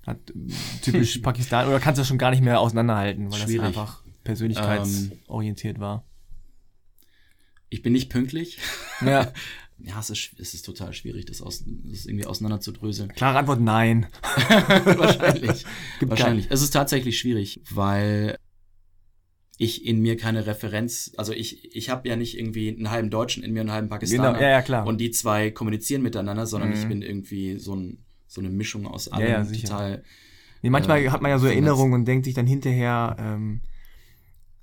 [0.05, 0.33] hat äh,
[0.81, 3.57] typisch Pakistan oder kannst du das schon gar nicht mehr auseinanderhalten, weil Schwierig.
[3.57, 6.03] das einfach persönlichkeitsorientiert war?
[7.69, 8.59] Ich bin nicht pünktlich.
[9.05, 9.31] Ja,
[9.79, 13.09] Ja, es ist, es ist total schwierig, das, aus, das irgendwie auseinander zu dröseln.
[13.09, 14.07] klare Antwort nein.
[14.85, 15.65] Wahrscheinlich.
[15.99, 16.47] Gibt Wahrscheinlich.
[16.49, 18.37] Es ist tatsächlich schwierig, weil
[19.59, 23.43] ich in mir keine Referenz, also ich, ich habe ja nicht irgendwie einen halben Deutschen
[23.43, 24.29] in mir und einen halben Pakistaner.
[24.29, 24.87] Genau, ja, ja, klar.
[24.87, 26.89] Und die zwei kommunizieren miteinander, sondern ich Mhm.
[26.89, 29.27] bin irgendwie so, ein, so eine Mischung aus Ja, allem.
[29.29, 29.67] ja, sicher.
[29.67, 30.03] total.
[30.63, 31.45] Nee, manchmal äh, hat man ja so.
[31.45, 33.61] Erinnerungen und denkt sich dann hinterher, ähm,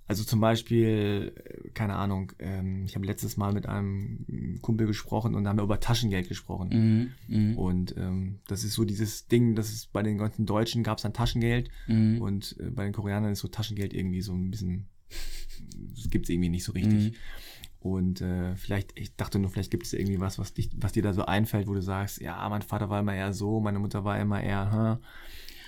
[0.07, 5.35] also zum Beispiel, äh, keine Ahnung, ähm, ich habe letztes Mal mit einem Kumpel gesprochen
[5.35, 7.15] und da haben wir über Taschengeld gesprochen.
[7.29, 10.83] Mhm, mhm, Und ähm, das ist so dieses Ding, das ist bei den ganzen Deutschen
[10.83, 12.21] gab es dann Taschengeld mhm.
[12.21, 14.89] und äh, bei den Koreanern ist so Taschengeld irgendwie so ein bisschen,
[15.97, 17.13] das gibt's irgendwie nicht so richtig.
[17.13, 17.15] Mhm.
[17.81, 21.03] Und äh, vielleicht, ich dachte nur, vielleicht gibt es irgendwie was, was, dich, was dir
[21.03, 24.05] da so einfällt, wo du sagst, ja, mein Vater war immer eher so, meine Mutter
[24.05, 25.05] war immer eher, hm.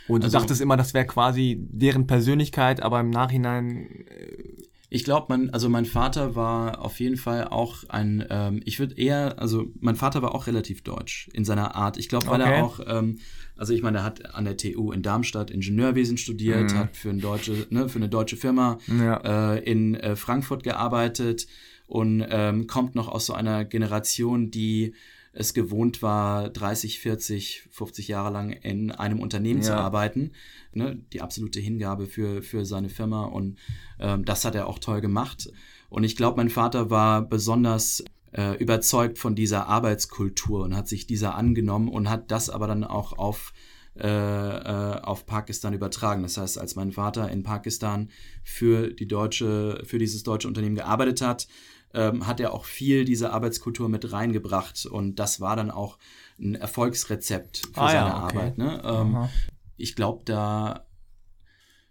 [0.08, 4.42] Und du Also- dachtest immer, das wäre quasi deren Persönlichkeit, aber im Nachhinein, äh,
[4.88, 8.94] Ich glaube, man, also mein Vater war auf jeden Fall auch ein, ähm, ich würde
[8.96, 11.96] eher, also mein Vater war auch relativ deutsch in seiner Art.
[11.96, 12.52] Ich glaube, weil Okay.
[12.54, 13.18] er auch, ähm,
[13.56, 16.78] also ich meine, er hat an der TU in Darmstadt Ingenieurwesen studiert, Mhm.
[16.78, 19.54] hat für, ein deutsche, ne, für eine deutsche Firma Ja.
[19.56, 21.48] äh, in äh, Frankfurt gearbeitet
[21.88, 24.94] und ähm, kommt noch aus so einer Generation, die
[25.38, 29.78] es gewohnt war, 30, 40, 50 Jahre lang in einem Unternehmen zu Ja.
[29.78, 30.32] arbeiten.
[30.72, 30.98] Ne?
[31.12, 33.58] Die absolute Hingabe für, für seine Firma und
[34.00, 35.50] ähm, das hat er auch toll gemacht.
[35.88, 41.06] Und ich glaube, mein Vater war besonders äh, überzeugt von dieser Arbeitskultur und hat sich
[41.06, 43.52] dieser angenommen und hat das aber dann auch auf
[43.98, 46.22] äh, äh, auf Pakistan übertragen.
[46.22, 48.10] Das heißt, als mein Vater in Pakistan
[48.44, 51.48] für die deutsche, für dieses deutsche Unternehmen gearbeitet hat,
[51.94, 55.98] ähm, hat er auch viel diese Arbeitskultur mit reingebracht und das war dann auch
[56.38, 58.38] ein Erfolgsrezept für Ah ja, seine okay.
[58.38, 58.58] Arbeit.
[58.58, 58.82] Ne?
[58.84, 59.28] Ähm,
[59.76, 60.86] ich glaube, da,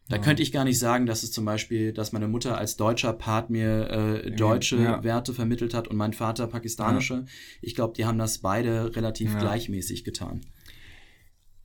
[0.10, 0.22] da Ja.
[0.22, 3.50] könnte ich gar nicht sagen, dass es zum Beispiel, dass meine Mutter als deutscher Part
[3.50, 5.04] mir äh, deutsche ja.
[5.04, 7.26] Werte vermittelt hat und mein Vater pakistanische.
[7.62, 9.40] Ich glaube, die haben das beide relativ Ja.
[9.40, 10.42] gleichmäßig getan.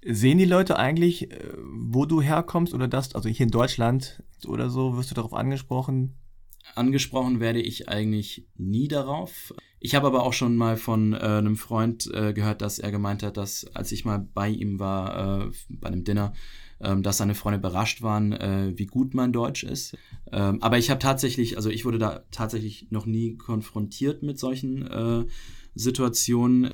[0.03, 4.71] Sehen die Leute eigentlich, äh, wo du herkommst oder das, also hier in Deutschland oder
[4.71, 6.15] so, wirst du darauf angesprochen?
[6.75, 9.55] Angesprochen werde ich eigentlich nie darauf.
[9.81, 13.23] Ich habe aber auch schon mal von äh, einem Freund äh, gehört, dass er gemeint
[13.23, 16.35] hat, dass als ich mal bei ihm war, äh, bei einem Dinner,
[16.81, 19.97] ähm, dass seine Freunde überrascht waren, äh, wie gut mein Deutsch ist.
[20.33, 24.87] Ähm, aber ich habe tatsächlich, also ich wurde da tatsächlich noch nie konfrontiert mit solchen
[24.87, 25.25] äh,
[25.75, 26.71] Situationen.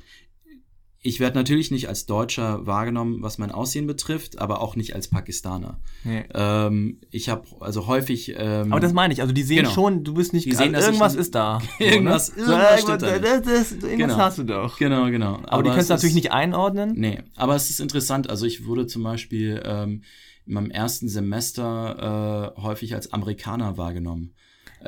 [1.07, 5.07] Ich werde natürlich nicht als Deutscher wahrgenommen, was mein Aussehen betrifft, aber auch nicht als
[5.07, 5.79] Pakistaner.
[6.03, 6.25] Nee.
[6.33, 8.35] Ähm, ich habe also häufig.
[8.37, 9.69] Ähm, Aber das meine ich, also die sehen Genau.
[9.69, 11.59] schon, du bist nicht, Die sehen, irgendwas ist da.
[11.79, 12.41] Irgendwas- so, ne?
[12.47, 14.17] irgendwas so, stimmt da das, das, irgendwas Genau.
[14.17, 14.77] hast du doch.
[14.77, 15.39] Genau, genau.
[15.47, 16.93] Aber, die es kannst du natürlich nicht einordnen.
[16.97, 18.29] Nee, aber es ist interessant.
[18.29, 20.03] Also ich wurde zum Beispiel ähm,
[20.45, 24.33] in meinem ersten Semester äh, häufig als Amerikaner wahrgenommen.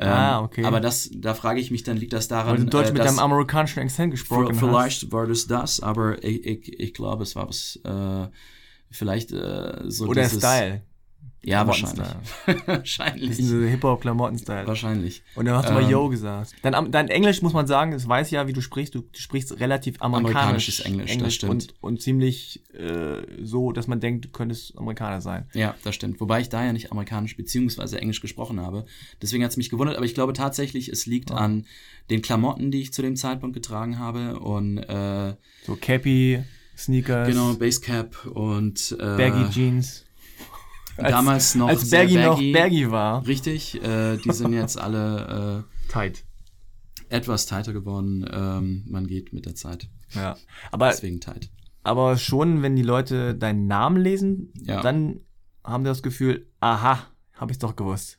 [0.00, 0.64] Ähm, Ah, okay.
[0.64, 3.04] Aber das, da frage ich mich dann, liegt das daran, Weil du Deutsch äh, mit
[3.04, 4.66] deinem amerikanischen Akzent gesprochen v- hast.
[4.66, 8.28] vielleicht war das das, aber ich, ich, ich glaube, es war was, äh,
[8.90, 10.82] vielleicht äh, so Oder dieses, Style.
[11.42, 12.06] Ja, wahrscheinlich.
[12.66, 13.36] Wahrscheinlich.
[13.36, 14.66] Diese Hip-Hop-Klamotten-Style.
[14.66, 15.22] Wahrscheinlich.
[15.34, 16.54] Und dann hast du mal Ähm, Yo gesagt.
[16.62, 18.94] Dein, dein Englisch, muss man sagen, das weiß ja, wie du sprichst.
[18.94, 20.36] Du, du sprichst relativ amerikanisch.
[20.36, 21.50] Amerikanisches Englisch, das stimmt.
[21.50, 25.48] Und, und ziemlich äh, so, dass man denkt, du könntest Amerikaner sein.
[25.54, 26.20] Ja, das stimmt.
[26.20, 28.84] Wobei ich da ja nicht amerikanisch beziehungsweise englisch gesprochen habe.
[29.22, 29.96] Deswegen hat es mich gewundert.
[29.96, 31.36] Aber ich glaube tatsächlich, es liegt Ja.
[31.36, 31.64] an
[32.10, 34.40] den Klamotten, die ich zu dem Zeitpunkt getragen habe.
[34.40, 36.42] Und äh, So Cappy,
[36.76, 40.04] Sneakers, genau, Basecap und äh, Baggy Jeans.
[41.04, 42.36] Als- damals noch Als Baggy noch.
[42.52, 43.26] Baggy war.
[43.26, 46.24] Richtig, äh, die sind jetzt alle Tight.
[47.08, 48.24] äh, etwas tighter geworden.
[48.32, 49.88] Ähm, man geht mit der Zeit.
[50.14, 50.36] Ja.
[50.70, 51.50] Aber, Deswegen tight.
[51.82, 54.80] aber schon, wenn die Leute deinen Namen lesen, Ja.
[54.82, 55.20] dann
[55.64, 58.18] haben die das Gefühl, aha, habe ich doch gewusst.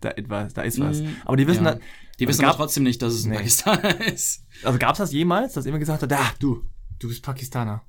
[0.00, 1.00] Da, etwas, da ist was.
[1.00, 1.74] Mm, Aber die wissen, ja.
[1.74, 1.80] da-
[2.20, 3.36] Die wissen gab- aber trotzdem nicht, dass es ein Nee.
[3.38, 4.44] Pakistaner ist.
[4.62, 6.62] also gab es das jemals, dass jemand gesagt hat, ah, du,
[6.98, 7.82] du bist Pakistaner.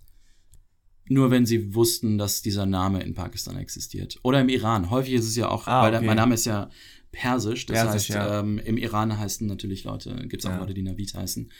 [1.08, 4.18] Nur wenn sie wussten, dass dieser Name in Pakistan existiert.
[4.24, 4.90] Oder im Iran.
[4.90, 6.06] Häufig ist es ja auch, Ah, weil okay.
[6.06, 6.70] mein Name ist ja
[7.12, 7.66] persisch.
[7.68, 8.40] Das Persisch, heißt, ja.
[8.40, 10.58] ähm, im Iran heißen natürlich Leute, gibt es auch Ja.
[10.60, 11.52] Leute, die Navid heißen.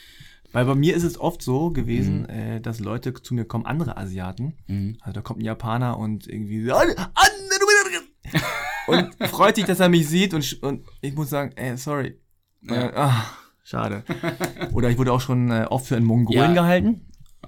[0.52, 3.98] Weil bei mir ist es oft so gewesen, äh, dass Leute zu mir kommen, andere
[3.98, 4.54] Asiaten.
[4.68, 4.98] Mhm.
[5.02, 7.26] Also da kommt ein Japaner und irgendwie so, "Ah, ah,
[8.88, 12.20] und freut sich, dass er mich sieht und, und ich muss sagen, ey, sorry.
[12.62, 12.76] Ja.
[12.76, 13.26] Äh, ah,
[13.64, 14.04] schade.
[14.74, 17.02] Oder ich wurde auch schon äh, oft für einen Mongolen gehalten,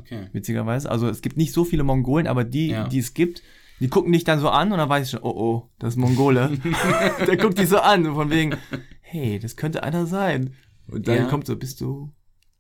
[0.08, 0.28] Okay.
[0.34, 0.90] witzigerweise.
[0.90, 2.88] Also es gibt nicht so viele Mongolen, aber die, Ja.
[2.88, 3.44] die es gibt,
[3.80, 5.98] die gucken dich dann so an und dann weiß ich schon, oh oh, das ist
[5.98, 6.58] Mongole.
[7.28, 8.56] Der guckt dich so an, so von wegen,
[9.02, 10.54] hey, das könnte einer sein.
[10.88, 11.26] Und dann Ja.
[11.28, 12.12] kommt so, bist du,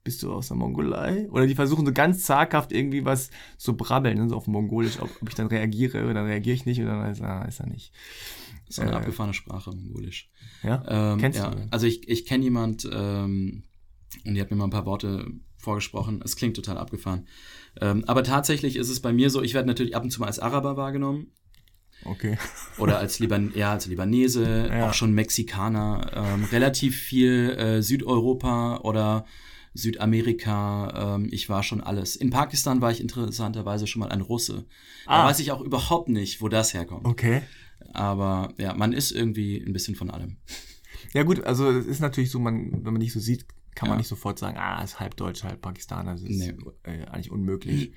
[0.04, 1.28] bist du aus der Mongolei?
[1.32, 5.10] Oder die versuchen so ganz zaghaft irgendwie was zu brabbeln, ne, so auf Mongolisch, ob,
[5.22, 7.68] ob ich dann reagiere, oder dann reagiere ich nicht, und dann ist er, ist er
[7.68, 7.94] nicht.
[8.68, 10.30] Das ist eine Äh, abgefahrene Sprache, Mongolisch.
[10.64, 10.84] Ja?
[11.14, 11.50] Ähm, Kennst ja.
[11.52, 11.68] du?
[11.72, 13.64] Also ich, ich kenne jemand, ähm,
[14.26, 15.26] und die hat mir mal ein paar Worte
[15.67, 16.21] vorgesprochen.
[16.23, 17.27] Es klingt total abgefahren.
[17.82, 20.27] Ähm, aber tatsächlich ist es bei mir so, ich werde natürlich ab und zu mal
[20.27, 21.32] als Araber wahrgenommen.
[22.06, 22.38] Okay.
[22.77, 24.88] oder als, Liban ja, als Libanese, Ja.
[24.89, 29.25] auch schon Mexikaner, ähm, relativ viel äh, Südeuropa oder
[29.73, 31.15] Südamerika.
[31.15, 32.15] Ähm, ich war schon alles.
[32.15, 34.65] In Pakistan war ich interessanterweise schon mal ein Russe.
[35.06, 35.25] Da Ah.
[35.27, 37.06] weiß ich auch überhaupt nicht, wo das herkommt.
[37.06, 37.41] Okay.
[37.93, 40.38] Aber ja, man ist irgendwie ein bisschen von allem.
[41.13, 43.45] Ja gut, also es ist natürlich so, man, wenn man nicht so sieht,
[43.78, 44.00] kann man Ja.
[44.00, 46.12] nicht sofort sagen, ah, ist halb Deutsch, halb Pakistaner.
[46.13, 46.54] Das ist Nee.
[46.84, 47.92] äh, eigentlich unmöglich.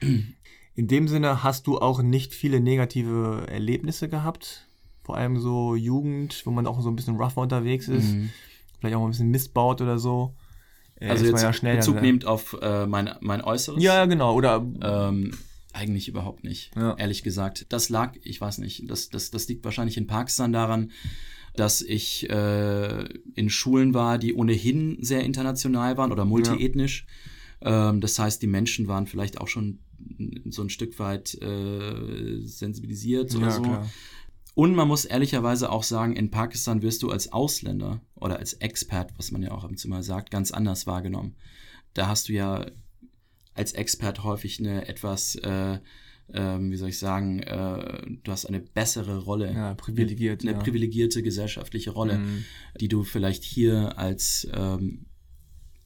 [0.74, 4.68] In dem Sinne hast du auch nicht viele negative Erlebnisse gehabt.
[5.02, 8.12] Vor allem so Jugend, wo man auch so ein bisschen rougher unterwegs ist.
[8.12, 8.30] Mhm.
[8.78, 10.36] Vielleicht auch mal ein bisschen Mist baut oder so.
[10.96, 13.82] Äh, Also ist man jetzt ja schnell Bezug dann- nehmend auf äh, mein, mein Äußeres.
[13.82, 14.34] Ja, ja, genau.
[14.34, 15.32] Oder Ähm,
[15.72, 16.94] eigentlich überhaupt nicht, Ja.
[16.98, 17.66] ehrlich gesagt.
[17.70, 20.90] Das lag, ich weiß nicht, das, das, das liegt wahrscheinlich in Pakistan daran,
[21.54, 27.06] dass ich äh, in Schulen war, die ohnehin sehr international waren oder multiethnisch.
[27.62, 27.90] Ja.
[27.90, 29.80] Ähm, das heißt, die Menschen waren vielleicht auch schon
[30.46, 33.62] so ein Stück weit äh, sensibilisiert oder ja, so.
[33.62, 33.90] Klar.
[34.54, 39.12] Und man muss ehrlicherweise auch sagen, in Pakistan wirst du als Ausländer oder als Expert,
[39.16, 41.36] was man ja auch ab und zu mal sagt, ganz anders wahrgenommen.
[41.94, 42.66] Da hast du ja
[43.54, 45.78] als Expert häufig eine etwas, äh,
[46.34, 49.52] äh, wie soll ich sagen, äh, du hast eine bessere Rolle.
[49.52, 50.42] Ja, privilegiert.
[50.42, 50.58] Eine ja.
[50.58, 52.44] privilegierte gesellschaftliche Rolle, mhm.
[52.80, 55.06] die du vielleicht hier als ähm,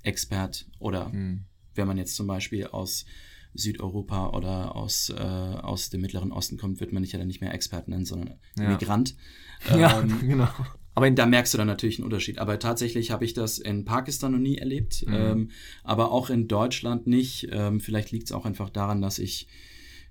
[0.03, 1.45] Expert oder mhm.
[1.75, 3.05] wenn man jetzt zum Beispiel aus
[3.55, 7.41] Südeuropa oder aus, äh, aus dem Mittleren Osten kommt, wird man nicht ja dann nicht
[7.41, 8.69] mehr Expert nennen, sondern ja.
[8.69, 9.15] Migrant.
[9.71, 10.49] Ähm, ja, genau.
[10.95, 12.39] Aber da merkst du dann natürlich einen Unterschied.
[12.39, 15.15] Aber tatsächlich habe ich das in Pakistan noch nie erlebt, mhm.
[15.15, 15.51] ähm,
[15.83, 17.49] aber auch in Deutschland nicht.
[17.51, 19.49] Ähm, vielleicht liegt es auch einfach daran, dass ich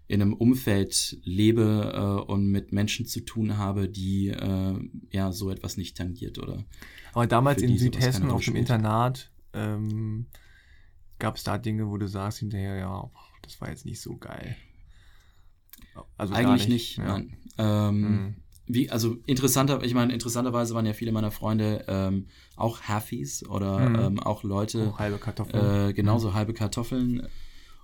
[0.07, 1.93] in einem Umfeld lebe
[2.25, 4.79] äh, und mit Menschen zu tun habe, die äh,
[5.11, 6.63] ja so etwas nicht tangiert oder.
[7.13, 10.27] Aber damals in Südhessen auf dem Internat ähm,
[11.19, 13.09] gab es da Dinge, wo du sagst hinterher, ja,
[13.41, 14.55] das war jetzt nicht so geil.
[16.17, 17.05] Also Eigentlich nicht, nicht ja.
[17.05, 17.37] nein.
[17.57, 18.35] Ähm, mhm.
[18.65, 23.89] Wie, also interessanter, ich meine, interessanterweise waren ja viele meiner Freunde ähm, auch Haffies oder
[23.89, 23.95] mhm.
[23.99, 24.89] ähm, auch Leute.
[24.89, 25.89] Auch halbe Kartoffeln.
[25.89, 26.33] Äh, genauso mhm.
[26.33, 27.27] halbe Kartoffeln.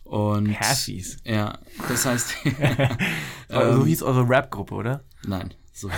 [0.09, 1.17] Und Haffies.
[1.23, 2.29] Ja, das heißt.
[3.49, 5.03] so ähm, hieß eure Rap-Gruppe, oder?
[5.27, 5.53] Nein.
[5.71, 5.89] So.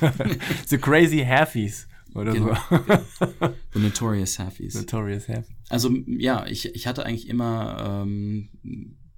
[0.66, 2.54] The Crazy Haffies oder genau.
[3.18, 3.26] so.
[3.72, 4.74] The Notorious Haffies.
[4.74, 5.56] Notorious Haffies.
[5.70, 8.50] Also ja, ich, ich hatte eigentlich immer ähm,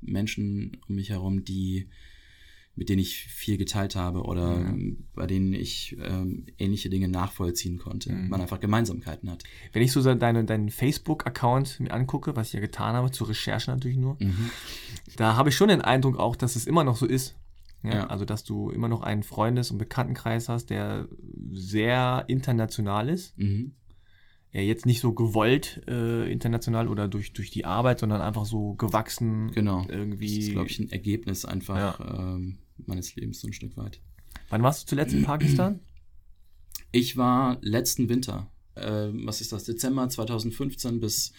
[0.00, 1.88] Menschen um mich herum, die
[2.78, 5.08] mit denen ich viel geteilt habe oder mhm.
[5.12, 8.12] bei denen ich ähm, ähnliche Dinge nachvollziehen konnte.
[8.12, 8.28] Mhm.
[8.28, 9.42] Man einfach Gemeinsamkeiten hat.
[9.72, 13.72] Wenn ich so deine, deinen Facebook-Account mir angucke, was ich ja getan habe, zur Recherche
[13.72, 14.50] natürlich nur, mhm.
[15.16, 17.34] da habe ich schon den Eindruck auch, dass es immer noch so ist.
[17.82, 18.06] Ja, ja.
[18.06, 21.08] Also, dass du immer noch einen Freundes- und Bekanntenkreis hast, der
[21.50, 23.36] sehr international ist.
[23.38, 23.72] Mhm.
[24.52, 28.74] Ja, jetzt nicht so gewollt äh, international oder durch, durch die Arbeit, sondern einfach so
[28.74, 29.50] gewachsen.
[29.50, 29.84] Genau.
[29.88, 30.36] Irgendwie.
[30.36, 32.34] Das ist, glaube ich, ein Ergebnis einfach ja.
[32.36, 34.00] ähm, meines Lebens so ein Stück weit.
[34.48, 35.80] Wann warst du zuletzt in Pakistan?
[36.92, 38.50] Ich war letzten Winter.
[38.74, 39.64] Äh, was ist das?
[39.64, 41.32] Dezember 2015 bis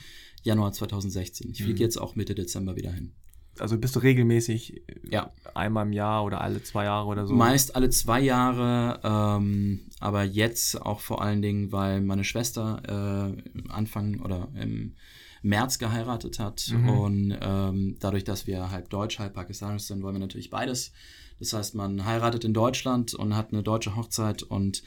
[0.43, 1.51] Januar 2016.
[1.51, 1.81] Ich fliege mhm.
[1.81, 3.13] jetzt auch Mitte Dezember wieder hin
[3.59, 5.31] also bist du regelmäßig äh, ja.
[5.53, 7.33] einmal im Jahr oder alle zwei Jahre oder so?
[7.33, 13.69] Meist alle zwei Jahre, ähm, aber jetzt auch vor allen Dingen, weil meine Schwester äh,
[13.69, 14.95] Anfang oder im
[15.41, 16.89] März geheiratet hat mhm.
[16.89, 20.91] und ähm, dadurch, dass wir halb deutsch, halb pakistanisch sind, wollen wir natürlich beides.
[21.39, 24.83] Das heißt, man heiratet in Deutschland und hat eine deutsche Hochzeit und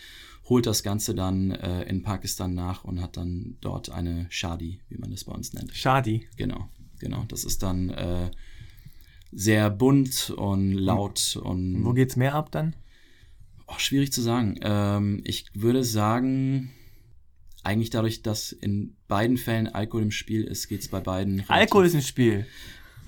[0.49, 4.99] holt das Ganze dann äh, in Pakistan nach und hat dann dort eine Shadi, wie
[4.99, 5.75] man das bei uns nennt.
[5.75, 6.29] Shadi?
[6.37, 7.25] Genau, genau.
[7.29, 8.31] Das ist dann äh,
[9.31, 11.85] sehr bunt und laut und.
[11.85, 12.77] Wo geht's mehr ab dann?
[13.67, 14.59] Oh, schwierig zu sagen.
[14.61, 16.71] Ähm, ich würde sagen,
[17.63, 21.49] eigentlich dadurch, dass in beiden Fällen Alkohol im Spiel ist, geht's bei beiden.
[21.49, 22.47] Alkohol ist im Spiel.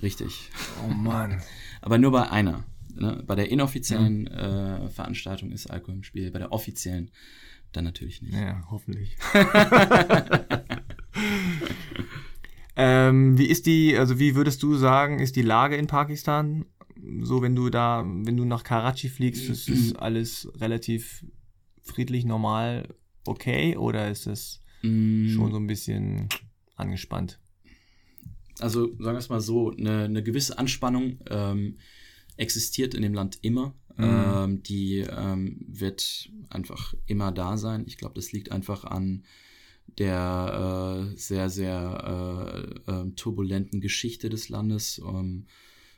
[0.02, 0.50] Richtig.
[0.85, 1.42] Oh Mann.
[1.83, 2.64] Aber nur bei einer.
[2.94, 3.22] Ne?
[3.26, 4.28] Bei der inoffiziellen mhm.
[4.28, 7.11] äh, Veranstaltung ist Alkohol im Spiel, bei der offiziellen
[7.72, 8.35] dann natürlich nicht.
[8.35, 9.16] Ja, hoffentlich.
[12.76, 16.66] Ähm, wie ist die, also wie würdest du sagen, ist die Lage in Pakistan?
[17.20, 21.24] So, wenn du da, wenn du nach Karachi fliegst, ist, ist alles relativ
[21.83, 22.88] friedlich, normal,
[23.26, 23.76] okay?
[23.76, 25.28] Oder ist es mm.
[25.28, 26.28] schon so ein bisschen
[26.76, 27.38] angespannt?
[28.59, 31.78] Also sagen wir es mal so, eine, eine gewisse Anspannung ähm,
[32.36, 33.74] existiert in dem Land immer.
[33.96, 34.04] Mhm.
[34.04, 37.84] Ähm, die ähm, wird einfach immer da sein.
[37.86, 39.24] Ich glaube, das liegt einfach an
[39.98, 45.00] der äh, sehr, sehr äh, äh, turbulenten Geschichte des Landes.
[45.04, 45.46] Ähm,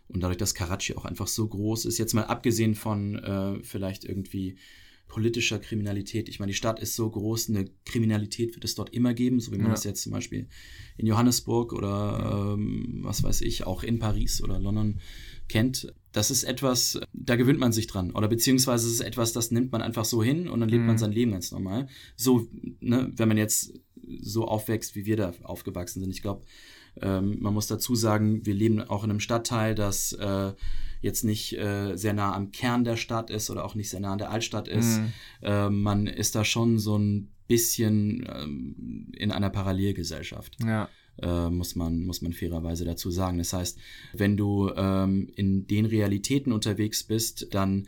[0.08, 4.04] und dadurch, dass Karachi auch einfach so groß ist, jetzt mal abgesehen von äh, vielleicht
[4.04, 4.56] irgendwie
[5.08, 6.28] politischer Kriminalität.
[6.28, 9.52] Ich meine, die Stadt ist so groß, eine Kriminalität wird es dort immer geben, so
[9.52, 9.72] wie man ja.
[9.72, 10.48] das jetzt zum Beispiel
[10.96, 15.00] in Johannesburg oder ähm, was weiß ich, auch in Paris oder London
[15.48, 15.92] kennt.
[16.12, 18.10] Das ist etwas, da gewöhnt man sich dran.
[18.12, 20.86] Oder beziehungsweise es ist etwas, das nimmt man einfach so hin und dann lebt mhm.
[20.88, 21.88] man sein Leben ganz normal.
[22.16, 22.48] So,
[22.80, 23.74] ne, wenn man jetzt
[24.20, 26.10] so aufwächst, wie wir da aufgewachsen sind.
[26.10, 26.44] Ich glaube,
[27.00, 30.52] ähm, man muss dazu sagen, wir leben auch in einem Stadtteil, das äh,
[31.00, 34.12] jetzt nicht äh, sehr nah am Kern der Stadt ist oder auch nicht sehr nah
[34.12, 34.98] an der Altstadt ist.
[34.98, 35.12] Mhm.
[35.42, 40.56] Äh, man ist da schon so ein bisschen ähm, in einer Parallelgesellschaft.
[40.64, 40.88] Ja.
[41.22, 43.38] Äh, muss man muss man fairerweise dazu sagen.
[43.38, 43.78] Das heißt,
[44.12, 47.86] wenn du ähm, in den Realitäten unterwegs bist, dann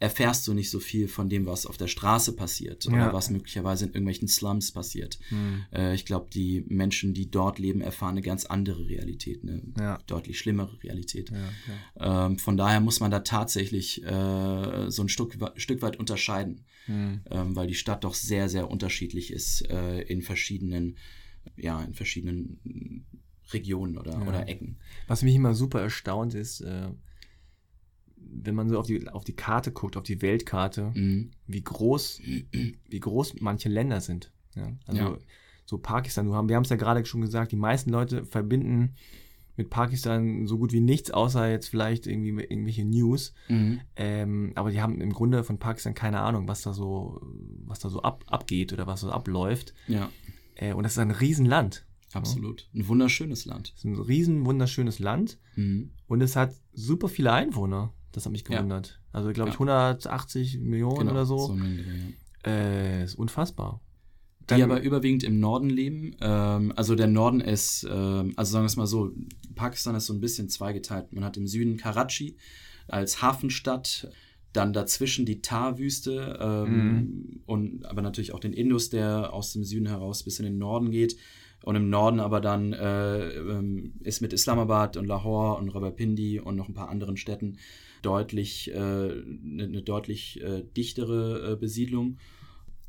[0.00, 3.12] erfährst du nicht so viel von dem, was auf der Straße passiert oder Ja.
[3.12, 5.18] was möglicherweise in irgendwelchen Slums passiert.
[5.30, 5.64] Hm.
[5.74, 9.98] Äh, ich glaube, die Menschen, die dort leben, erfahren eine ganz andere Realität, eine Ja.
[10.06, 11.32] deutlich schlimmere Realität.
[11.98, 12.26] Ja.
[12.28, 17.20] Ähm, von daher muss man da tatsächlich äh, so ein Stück, Stück weit unterscheiden, Hm.
[17.32, 20.94] ähm, weil die Stadt doch sehr, sehr unterschiedlich ist äh, in verschiedenen,
[21.58, 23.00] ja, in verschiedenen mm,
[23.52, 24.26] Regionen oder, Ja.
[24.26, 24.76] oder Ecken.
[25.06, 26.88] Was mich immer super erstaunt ist, äh,
[28.16, 31.30] wenn man so auf die, auf die Karte guckt, auf die Weltkarte, Mhm.
[31.46, 32.20] wie groß,
[32.88, 34.32] wie groß manche Länder sind.
[34.54, 34.72] Ja?
[34.86, 35.18] Also Ja.
[35.64, 38.94] so Pakistan, haben, wir haben es ja gerade schon gesagt, die meisten Leute verbinden
[39.56, 43.34] mit Pakistan so gut wie nichts, außer jetzt vielleicht irgendwie irgendwelche News.
[43.48, 43.80] Mhm.
[43.96, 47.20] Ähm, aber die haben im Grunde von Pakistan keine Ahnung, was da so,
[47.64, 49.74] was da so ab, abgeht oder was so abläuft.
[49.88, 50.10] Ja,
[50.74, 51.84] und das ist ein Riesenland.
[52.14, 52.68] absolut.
[52.74, 53.70] Ein wunderschönes Land.
[53.72, 55.38] Das ist ein riesen wunderschönes Land.
[55.56, 55.90] Mhm.
[56.06, 57.92] Und es hat super viele Einwohner.
[58.12, 58.56] Das hat mich Ja.
[58.56, 59.00] gewundert.
[59.12, 59.58] Also, glaube ich, Ja.
[59.60, 61.36] 180 Millionen oder so.
[61.36, 62.14] Genau, So ein,
[62.46, 62.50] ja.
[62.50, 63.80] Äh, ist unfassbar.
[64.40, 66.16] die Dann- aber überwiegend im Norden leben.
[66.22, 69.12] Ähm, also der Norden ist, ähm, also sagen wir es mal so,
[69.54, 71.12] Pakistan ist so ein bisschen zweigeteilt.
[71.12, 72.38] Man hat im Süden Karachi
[72.86, 74.10] als Hafenstadt,
[74.52, 79.86] dann dazwischen die Thar-Wüste ähm, und aber natürlich auch den Indus, der aus dem Süden
[79.86, 81.16] heraus bis in den Norden geht.
[81.64, 86.56] Und im Norden aber dann äh, ähm, ist mit Islamabad und Lahore und Rawalpindi und
[86.56, 87.58] noch ein paar anderen Städten
[88.02, 89.24] deutlich eine
[89.64, 92.18] äh, ne deutlich äh, dichtere äh, Besiedlung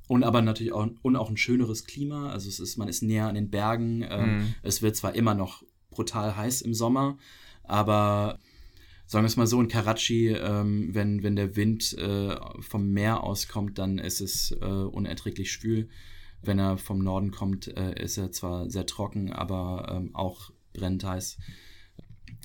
[0.09, 2.31] und aber natürlich auch, und auch ein schöneres Klima.
[2.31, 4.03] Also es ist, man ist näher an den Bergen.
[4.09, 4.53] Ähm, Mhm.
[4.63, 7.17] Es wird zwar immer noch brutal heiß im Sommer,
[7.63, 8.39] aber
[9.09, 13.23] sagen wir es mal so, in Karachi, ähm, wenn, wenn der Wind äh, vom Meer
[13.23, 15.89] aus kommt, dann ist es äh, unerträglich schwül.
[16.43, 21.03] Wenn er vom Norden kommt, äh, ist er zwar sehr trocken, aber ähm, auch brennend
[21.03, 21.39] heiß.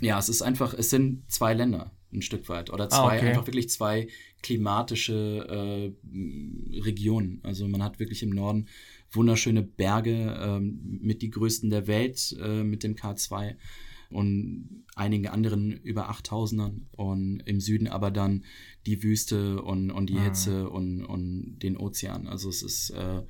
[0.00, 3.28] Ja, es ist einfach, es sind zwei Länder ein Stück weit oder zwei, Ah, okay.
[3.28, 4.08] einfach wirklich zwei
[4.42, 7.40] klimatische äh, Regionen.
[7.42, 8.68] Also man hat wirklich im Norden
[9.10, 13.56] wunderschöne Berge ähm, mit die größten der Welt äh, mit dem K2
[14.10, 18.44] und einigen anderen über 8000ern und im Süden aber dann
[18.86, 20.24] die Wüste und, und die Ah.
[20.24, 22.26] Hitze und, und den Ozean.
[22.28, 23.22] Also es ist äh,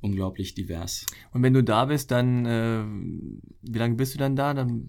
[0.00, 1.06] unglaublich divers.
[1.32, 2.84] Und wenn du da bist, dann, äh,
[3.62, 4.54] wie lange bist du dann da?
[4.54, 4.88] Dann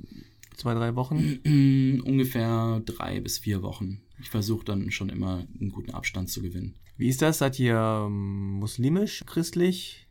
[0.55, 1.39] zwei, drei Wochen?
[2.05, 4.01] Ungefähr drei bis vier Wochen.
[4.21, 6.75] Ich versuche dann schon immer einen guten Abstand zu gewinnen.
[6.95, 7.39] Wie ist das?
[7.39, 10.07] Seid ihr ähm, muslimisch, christlich?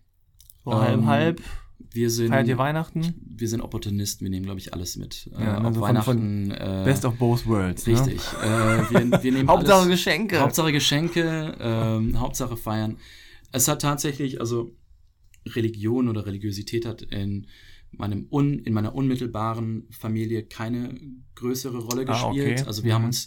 [0.65, 1.43] So halb, Ähm, halb?
[1.95, 3.15] Wir sind, Feiert ihr Weihnachten?
[3.25, 5.29] wir sind Opportunisten, wir nehmen, glaube ich, alles mit.
[5.33, 6.51] Ja, äh, also auf von- Weihnachten.
[6.51, 7.87] äh, Best of both worlds.
[7.87, 8.21] Richtig.
[8.41, 8.87] Ne?
[8.91, 10.41] Äh, wir, wir nehmen Hauptsache alles, Geschenke.
[10.41, 12.97] Hauptsache Geschenke, ähm, Hauptsache feiern.
[13.53, 14.75] Es hat tatsächlich, also
[15.47, 17.47] Religion oder Religiosität hat in
[17.91, 20.99] meinem un, in meiner unmittelbaren Familie keine
[21.35, 22.61] größere Rolle Ah, gespielt.
[22.61, 22.67] okay.
[22.67, 22.95] Also wir Mhm.
[22.95, 23.27] haben uns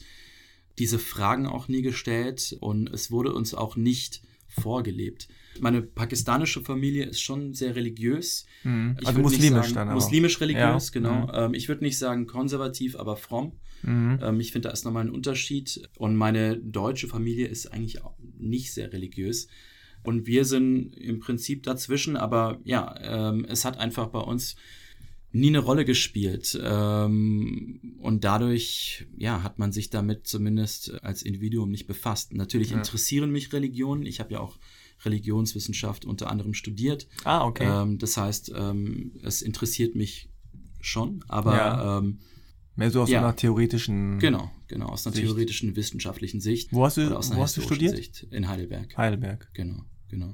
[0.80, 5.28] diese Fragen auch nie gestellt und es wurde uns auch nicht vorgelebt.
[5.62, 8.46] Meine pakistanische Familie ist schon sehr religiös.
[8.64, 8.98] Mhm.
[9.00, 9.96] Ich Also muslimisch sagen, dann aber.
[9.96, 10.94] Muslimisch religiös, Ja.
[10.94, 11.22] genau.
[11.28, 11.32] Mhm.
[11.34, 13.54] Ähm, ich würde nicht sagen konservativ, aber fromm.
[13.84, 14.20] Mhm.
[14.22, 15.90] Ähm, ich finde, da ist nochmal ein Unterschied.
[15.98, 19.48] Und meine deutsche Familie ist eigentlich auch nicht sehr religiös.
[20.04, 24.56] Und wir sind im Prinzip dazwischen, aber ja, ähm, es hat einfach bei uns
[25.32, 26.58] nie eine Rolle gespielt.
[26.64, 32.34] Ähm, und dadurch, ja, hat man sich damit zumindest als Individuum nicht befasst.
[32.34, 32.78] Natürlich Ja.
[32.78, 34.06] interessieren mich Religionen.
[34.06, 34.58] Ich habe ja auch
[35.06, 37.08] Religionswissenschaft unter anderem studiert.
[37.24, 37.66] Ah, okay.
[37.66, 40.30] Ähm, das heißt, ähm, es interessiert mich
[40.82, 41.98] schon, aber Ja.
[42.00, 42.20] ähm,
[42.78, 43.20] Mehr so aus ja.
[43.20, 44.20] einer theoretischen.
[44.20, 45.26] Genau, genau, aus einer Sicht.
[45.26, 46.74] theoretischen, wissenschaftlichen Sicht.
[46.74, 47.96] Wo hast du, oder aus einer wo hast du studiert?
[47.96, 48.98] Sicht in Heidelberg.
[48.98, 49.50] Heidelberg.
[49.54, 50.34] Genau, genau.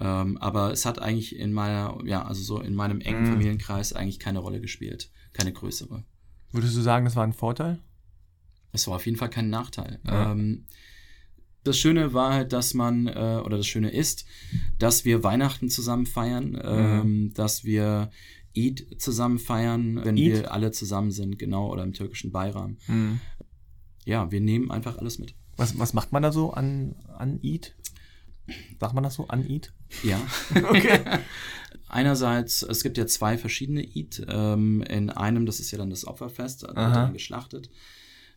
[0.00, 3.32] Ähm, aber es hat eigentlich in meiner, ja, also so in meinem engen Mhm.
[3.32, 5.10] Familienkreis eigentlich keine Rolle gespielt.
[5.34, 6.04] Keine größere.
[6.52, 7.80] Würdest du sagen, das war ein Vorteil?
[8.72, 9.98] Es war auf jeden Fall kein Nachteil.
[10.06, 10.32] Ja.
[10.32, 10.64] Ähm,
[11.68, 14.24] das Schöne war halt, dass man, äh, oder das Schöne ist,
[14.78, 16.60] dass wir Weihnachten zusammen feiern, Mhm.
[16.64, 18.10] ähm, dass wir
[18.56, 20.24] Eid zusammen feiern, wenn Eid?
[20.24, 22.78] wir alle zusammen sind, genau, oder im türkischen Bayram.
[22.88, 23.20] Mhm.
[24.04, 25.34] Ja, wir nehmen einfach alles mit.
[25.56, 27.74] Was, was macht man da so an, an Eid?
[28.80, 29.28] Sagt man das so?
[29.28, 29.72] An Eid?
[30.02, 30.18] Ja.
[30.70, 31.00] Okay.
[31.90, 34.24] Einerseits, es gibt ja zwei verschiedene Eid.
[34.28, 37.70] Ähm, in einem, das ist ja dann das Opferfest, da wird dann geschlachtet.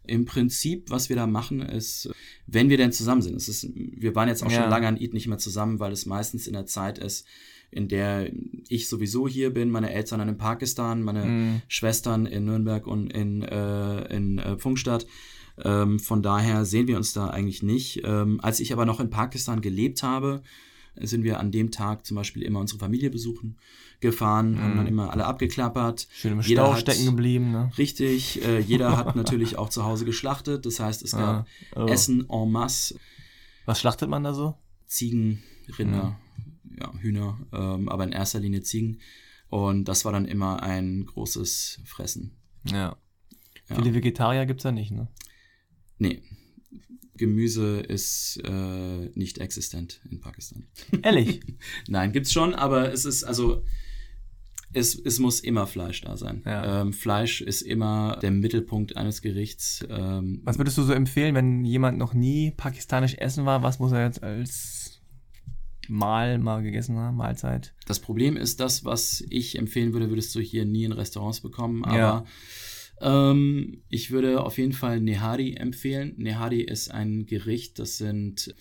[0.08, 2.10] Im Prinzip, was wir da machen, ist,
[2.48, 4.62] wenn wir denn zusammen sind, es ist, wir waren jetzt auch Ja.
[4.62, 7.26] schon lange an Eid nicht mehr zusammen, weil es meistens in der Zeit ist,
[7.70, 8.32] in der
[8.68, 11.62] ich sowieso hier bin, meine Eltern dann in Pakistan, meine Mhm.
[11.68, 15.06] Schwestern in Nürnberg und in, äh, in äh, Pfungstadt.
[15.64, 18.02] Ähm, von daher sehen wir uns da eigentlich nicht.
[18.04, 20.42] Ähm, als ich aber noch in Pakistan gelebt habe,
[20.96, 23.56] sind wir an dem Tag zum Beispiel immer unsere Familie besuchen
[24.02, 26.08] gefahren, haben dann immer alle abgeklappert.
[26.12, 27.72] Schön im Jeder Stau hat- stecken geblieben, ne?
[27.78, 30.66] Richtig, äh, jeder hat natürlich auch zu Hause geschlachtet.
[30.66, 31.86] Das heißt, es gab Ah, oh.
[31.88, 32.96] Essen en masse,
[33.66, 34.56] Was schlachtet man da so?
[34.88, 35.42] Ziegen,
[35.78, 36.20] Rinder,
[36.80, 39.00] ja, Hühner, ähm, aber in erster Linie Ziegen.
[39.50, 42.36] Und das war dann immer ein großes Fressen.
[42.66, 42.98] Ja.
[43.70, 43.76] Ja.
[43.76, 45.08] Viele Vegetarier gibt's da nicht, ne?
[45.98, 46.24] Nee,
[47.16, 50.66] Gemüse ist äh, nicht existent in Pakistan.
[51.04, 51.42] Ehrlich?
[51.88, 53.64] Nein, gibt's schon, aber es ist also
[54.74, 56.42] es, es muss immer Fleisch da sein.
[56.46, 56.82] Ja.
[56.82, 59.86] Ähm, Fleisch ist immer der Mittelpunkt eines Gerichts.
[59.90, 63.64] Ähm, Was würdest du so empfehlen, wenn jemand noch nie pakistanisch essen war?
[63.64, 65.02] Was muss er jetzt als
[65.88, 67.74] Mahl mal gegessen haben, Mahlzeit?
[67.86, 71.84] Das Problem ist, das, was ich empfehlen würde, würdest du hier nie in Restaurants bekommen.
[71.84, 73.32] Aber Ja.
[73.32, 76.14] ähm, ich würde auf jeden Fall Nehari empfehlen.
[76.18, 78.56] Nehari ist ein Gericht, das sind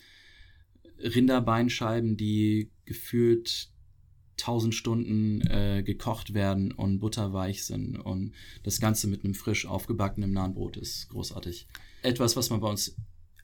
[0.98, 3.70] Rinderbeinscheiben, die gefühlt
[4.41, 7.99] 1000 Stunden äh, gekocht werden und butterweich sind.
[7.99, 8.32] Und
[8.62, 11.66] das Ganze mit einem frisch aufgebackenen Nahenbrot ist großartig.
[12.03, 12.97] Etwas, was man bei uns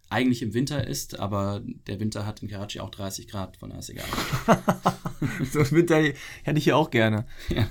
[0.09, 3.81] eigentlich im Winter isst, aber der Winter hat in Karachi auch 30 Grad, von daher
[3.81, 4.07] ist egal.
[5.51, 5.97] so ein Winter
[6.43, 7.27] hätte ich hier auch gerne.
[7.49, 7.69] Ja.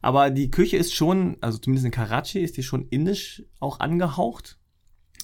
[0.00, 4.57] Aber die Küche ist schon, also zumindest in Karachi, ist die schon indisch auch angehaucht?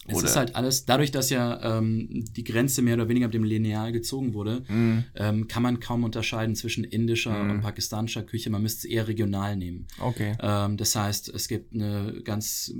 [0.06, 3.34] Es Oder- ist halt alles, dadurch, dass ja ähm, die Grenze mehr oder weniger mit
[3.34, 5.04] dem Lineal gezogen wurde, Mhm.
[5.14, 7.50] ähm, kann man kaum unterscheiden zwischen indischer Mhm.
[7.50, 8.50] und pakistanischer Küche.
[8.50, 9.86] Man müsste es eher regional nehmen.
[9.98, 10.36] Okay.
[10.40, 12.72] Ähm, das heißt, es gibt eine ganz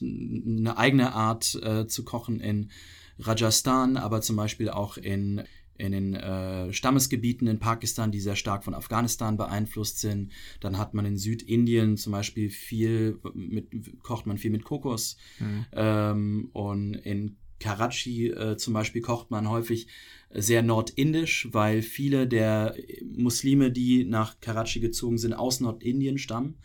[0.00, 2.70] eine eigene Art äh, zu kochen in
[3.18, 5.42] Rajasthan, aber zum Beispiel auch in
[5.80, 10.30] in den äh, Stammesgebieten in Pakistan, die sehr stark von Afghanistan beeinflusst sind.
[10.60, 13.68] Dann hat man in Südindien zum Beispiel viel mit
[14.02, 15.16] kocht man viel mit Kokos.
[15.38, 15.66] Mhm.
[15.72, 19.86] Ähm, und in Karachi äh, zum Beispiel kocht man häufig
[20.32, 22.74] sehr nordindisch, weil viele der
[23.16, 26.56] Muslime, die nach Karachi gezogen sind, aus Nordindien stammen.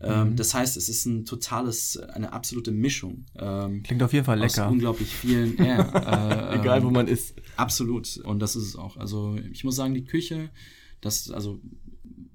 [0.00, 0.36] Ähm, Mhm.
[0.36, 3.24] Das heißt, es ist ein totales, eine absolute Mischung.
[3.38, 4.70] Ähm, Klingt auf jeden Fall aus lecker.
[4.70, 5.56] unglaublich vielen.
[5.64, 7.34] Ja, äh, Egal, wo ähm, man ist.
[7.56, 8.16] Absolut.
[8.18, 8.96] Und das ist es auch.
[8.96, 10.50] Also ich muss sagen, die Küche,
[11.00, 11.60] das, also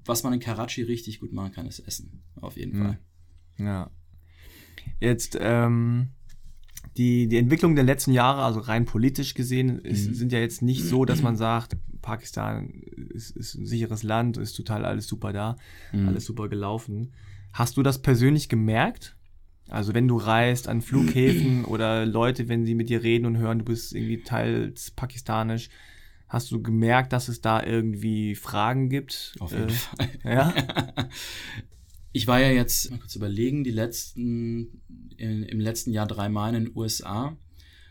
[0.04, 2.22] was man in Karachi richtig gut machen kann, ist Essen.
[2.40, 2.82] Auf jeden Mhm.
[2.82, 2.98] Fall.
[3.58, 3.90] Ja.
[5.00, 6.08] Jetzt, ähm,
[6.96, 10.14] die, die Entwicklung der letzten Jahre, also rein politisch gesehen, ist, Mhm.
[10.14, 12.70] sind ja jetzt nicht so, dass man sagt, Pakistan
[13.10, 15.56] ist, ist ein sicheres Land, ist total alles super da,
[15.92, 16.08] Mhm.
[16.08, 17.12] alles super gelaufen.
[17.52, 19.16] Hast du das persönlich gemerkt?
[19.70, 23.60] Also wenn du reist an Flughäfen oder Leute, wenn sie mit dir reden und hören,
[23.60, 25.68] du bist irgendwie teils pakistanisch,
[26.28, 29.34] hast du gemerkt, dass es da irgendwie Fragen gibt?
[29.40, 30.08] Auf jeden Äh, Fall.
[30.24, 30.54] Ja?
[32.12, 34.82] Ich war ja jetzt, mal kurz überlegen, die letzten,
[35.16, 37.36] in, im letzten Jahr dreimal in den USA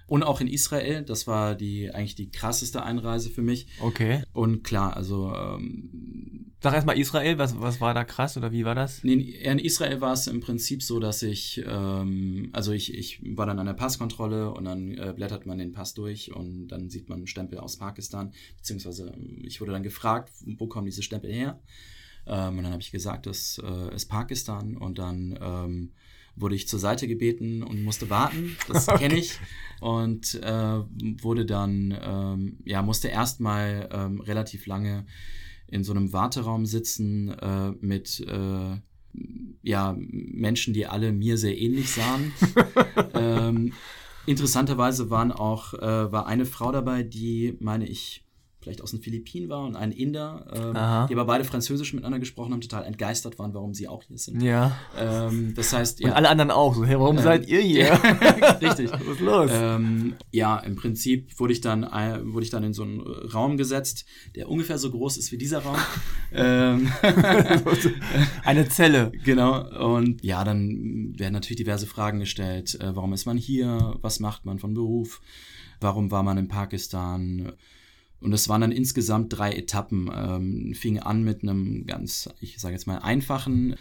[0.09, 1.03] und auch in Israel.
[1.03, 3.67] Das war die eigentlich die krasseste Einreise für mich.
[3.79, 4.23] Okay.
[4.33, 8.75] Und klar, also ähm, Sag erstmal Israel, was, was war da krass oder wie war
[8.75, 9.01] das?
[9.05, 13.45] Nee, in Israel war es im Prinzip so, dass ich, ähm, also ich, ich war
[13.45, 17.07] dann an der Passkontrolle und dann äh, blättert man den Pass durch und dann sieht
[17.07, 21.31] man einen Stempel aus Pakistan, beziehungsweise ähm, ich wurde dann gefragt, wo kommen diese Stempel
[21.31, 21.61] her?
[22.27, 25.93] Ähm, und dann habe ich gesagt, das äh, ist Pakistan und dann ähm,
[26.39, 29.39] wurde ich zur Seite gebeten und musste warten, das kenne ich.
[29.81, 30.79] Und äh,
[31.21, 35.05] wurde dann, ähm, ja, musste erstmal ähm, relativ lange
[35.67, 38.77] in so einem Warteraum sitzen äh, mit äh,
[39.61, 42.33] ja, Menschen, die alle mir sehr ähnlich sahen.
[43.13, 43.73] ähm,
[44.25, 48.25] interessanterweise waren auch, äh, war eine Frau dabei, die, meine ich,
[48.61, 52.51] vielleicht aus den Philippinen war und ein Inder, ähm, die aber beide Französisch miteinander gesprochen
[52.51, 54.41] haben, total entgeistert waren, warum sie auch hier sind.
[54.41, 54.77] Ja.
[54.97, 57.93] Ähm, das heißt, Und alle anderen auch so, hey, warum Ähm, seid ihr hier?
[58.61, 58.91] Richtig.
[58.91, 59.51] Was ist los?
[59.53, 63.57] Ähm, ja, im Prinzip wurde ich dann äh, wurde ich dann in so einen Raum
[63.57, 64.05] gesetzt,
[64.35, 65.77] der ungefähr so groß ist wie dieser Raum.
[66.33, 66.91] ähm,
[68.43, 69.11] Eine Zelle.
[69.23, 69.95] genau.
[69.95, 72.77] Und ja, dann werden natürlich diverse Fragen gestellt.
[72.81, 73.95] Äh, warum ist man hier?
[74.01, 75.21] Was macht man von Beruf?
[75.79, 77.53] Warum war man in Pakistan?
[78.21, 80.09] Und es waren dann insgesamt drei Etappen.
[80.13, 83.75] Ähm, fing an mit einem ganz, ich sage jetzt mal, einfachen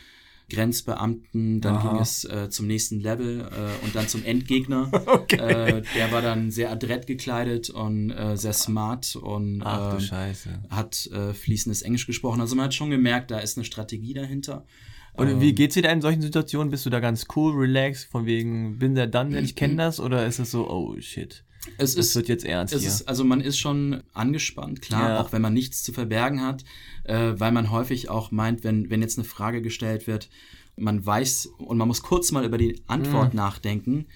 [0.51, 1.91] Grenzbeamten, dann Aha.
[1.91, 4.91] ging es äh, zum nächsten Level äh, und dann zum Endgegner.
[5.09, 5.37] Okay.
[5.37, 11.07] Äh, der war dann sehr adrett gekleidet und äh, sehr smart und Ach ähm, hat
[11.07, 12.41] äh, fließendes Englisch gesprochen.
[12.41, 14.65] Also man hat schon gemerkt, da ist eine Strategie dahinter.
[15.15, 16.71] Und Ähm, wie geht's dir da in solchen Situationen?
[16.71, 19.99] Bist du da ganz cool, relaxed, von wegen, bin der dann, denn ich kenne das?
[20.01, 21.45] Oder ist es so, oh shit,
[21.77, 25.21] Es das ist, wird jetzt ernst ist, also man ist schon angespannt, klar, Ja.
[25.21, 26.65] auch wenn man nichts zu verbergen hat,
[27.05, 30.29] äh, weil man häufig auch meint, wenn, wenn jetzt eine Frage gestellt wird,
[30.77, 33.39] man weiß und man muss kurz mal über die Antwort Mhm.
[33.39, 34.07] nachdenken,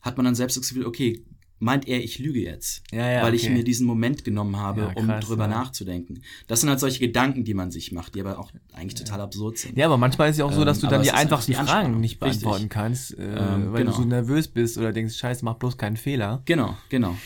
[0.00, 1.22] hat man dann selbst das Gefühl, okay,
[1.60, 3.52] meint er, ich lüge jetzt, Ja, ja, weil ich okay.
[3.52, 5.50] mir diesen Moment genommen habe, Ja, um krass, drüber ja.
[5.50, 6.22] nachzudenken.
[6.48, 9.58] Das sind halt solche Gedanken, die man sich macht, die aber auch eigentlich total absurd
[9.58, 9.76] sind.
[9.76, 11.22] Ja, aber manchmal ist es ja auch so, dass Ähm, du dann die ist einfach
[11.38, 12.40] einfachsten die Fragen nicht Richtig.
[12.40, 13.96] beantworten kannst, äh, Ähm, weil genau.
[13.96, 16.42] du so nervös bist oder denkst, scheiße, mach bloß keinen Fehler.
[16.46, 17.16] Genau, genau.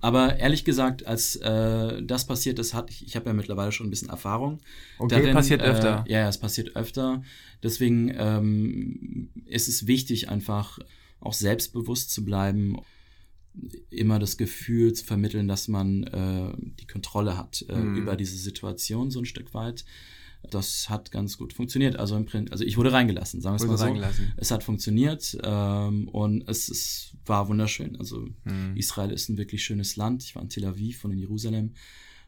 [0.00, 3.86] Aber ehrlich gesagt, als äh, das passiert ist, hatte ich, ich habe ja mittlerweile schon
[3.86, 4.58] ein bisschen Erfahrung.
[4.98, 6.04] Okay, passiert öfter.
[6.08, 7.22] Äh, ja, ja, es passiert öfter.
[7.62, 10.78] Deswegen ähm, ist es wichtig, einfach
[11.20, 12.78] auch selbstbewusst zu bleiben,
[13.90, 17.96] immer das Gefühl zu vermitteln, dass man äh, die Kontrolle hat äh, Mhm.
[17.96, 19.84] über diese Situation so ein Stück weit.
[20.50, 21.96] Das hat ganz gut funktioniert.
[21.96, 23.84] Also im Print, also ich wurde reingelassen, sagen wir es mal so.
[24.36, 27.94] Es hat funktioniert ähm, und es, es war wunderschön.
[27.96, 28.76] Also Mhm.
[28.76, 30.24] Israel ist ein wirklich schönes Land.
[30.24, 31.74] Ich war in Tel Aviv und in Jerusalem.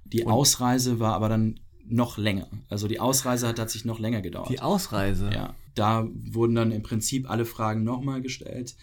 [0.04, 2.48] Die Ausreise war aber dann noch länger.
[2.68, 4.48] Also die Ausreise hat tatsächlich noch länger gedauert.
[4.50, 5.30] Die Ausreise.
[5.32, 8.76] ja, da wurden dann im Prinzip alle Fragen nochmal gestellt.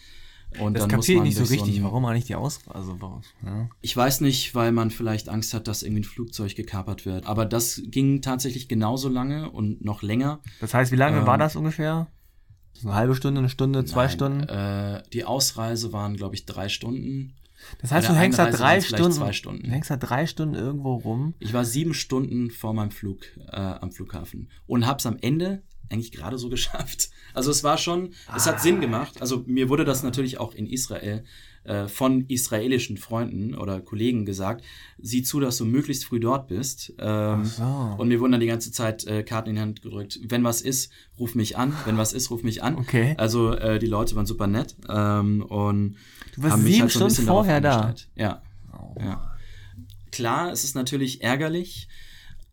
[0.60, 1.78] Und Das kapiere ich man nicht so richtig.
[1.78, 2.74] ein- warum eigentlich die Ausreise?
[2.74, 3.20] Also?
[3.44, 3.68] Ja.
[3.80, 7.26] Ich weiß nicht, weil man vielleicht Angst hat, dass irgendwie ein Flugzeug gekapert wird.
[7.26, 10.40] Aber das ging tatsächlich genauso lange und noch länger.
[10.60, 12.08] Das heißt, wie lange Ähm, war das ungefähr?
[12.74, 14.40] So Eine halbe Stunde, eine Stunde, zwei Nein, Stunden?
[14.48, 17.34] Äh, die Ausreise waren, glaube ich, drei Stunden.
[17.80, 19.62] Das heißt, du hängst da drei Stunden, zwei Stunden.
[19.62, 21.34] Du hängst da drei Stunden irgendwo rum.
[21.38, 23.20] Ich war sieben Stunden vor meinem Flug
[23.52, 27.10] äh, am Flughafen und hab's am Ende eigentlich gerade so geschafft.
[27.34, 29.20] Also es war schon, es hat Sinn gemacht.
[29.20, 31.24] Also mir wurde das natürlich auch in Israel
[31.64, 34.64] äh, von israelischen Freunden oder Kollegen gesagt,
[34.98, 36.92] sieh zu, dass du möglichst früh dort bist.
[36.98, 37.94] Ähm, so.
[37.98, 40.18] Und mir wurden dann die ganze Zeit äh, Karten in die Hand gedrückt.
[40.26, 41.72] Wenn was ist, ruf mich an.
[41.84, 42.76] Wenn was ist, ruf mich an.
[42.76, 43.14] Okay.
[43.16, 45.96] Also äh, die Leute waren super nett ähm, und
[46.34, 47.94] Du warst haben mich sieben halt so ein Stunden vorher da.
[48.16, 48.42] Ja.
[48.72, 48.96] Oh.
[48.98, 49.36] Ja.
[50.10, 51.88] Klar, es ist natürlich ärgerlich,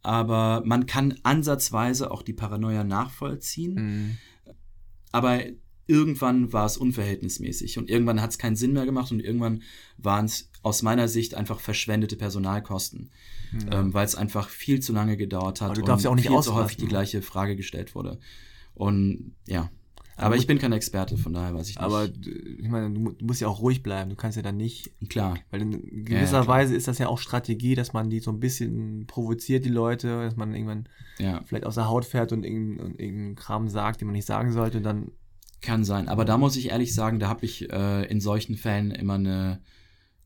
[0.10, 3.76] aber man kann ansatzweise auch die Paranoia nachvollziehen.
[3.76, 4.18] Mhm.
[5.12, 5.40] Aber
[5.86, 9.62] irgendwann war es unverhältnismäßig und irgendwann hat es keinen Sinn mehr gemacht und irgendwann
[9.98, 13.12] waren es aus meiner Sicht einfach verschwendete Personalkosten,
[13.72, 16.28] ähm, weil es einfach viel zu lange gedauert hat Aber du darfst ja auch nicht
[16.28, 18.20] viel zu häufig die gleiche Frage gestellt wurde.
[18.74, 19.70] Und ja,
[20.20, 21.84] aber ich bin kein Experte, von daher weiß ich nicht.
[21.84, 24.10] Aber d- ich meine, du mu- du musst ja auch ruhig bleiben.
[24.10, 26.48] Du kannst ja dann nicht, klar, weil in gewisser ja.
[26.48, 30.08] Weise ist das ja auch Strategie, dass man die so ein bisschen provoziert, die Leute,
[30.26, 31.42] dass man irgendwann ja.
[31.46, 34.78] vielleicht aus der Haut fährt und irgendeinen Kram sagt, den man nicht sagen sollte.
[34.78, 35.12] Und dann,
[35.62, 36.08] Kann sein.
[36.08, 39.62] Aber da muss ich ehrlich sagen, da habe ich äh, in solchen Fällen immer eine,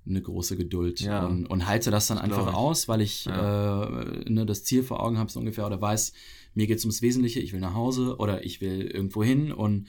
[0.05, 1.25] eine große Geduld Ja.
[1.25, 5.01] und, und halte das dann Das einfach aus, weil ich äh, ne, das Ziel vor
[5.01, 6.13] Augen habe so ungefähr oder weiß,
[6.55, 9.87] mir geht's ums Wesentliche, ich will nach Hause oder ich will irgendwo hin und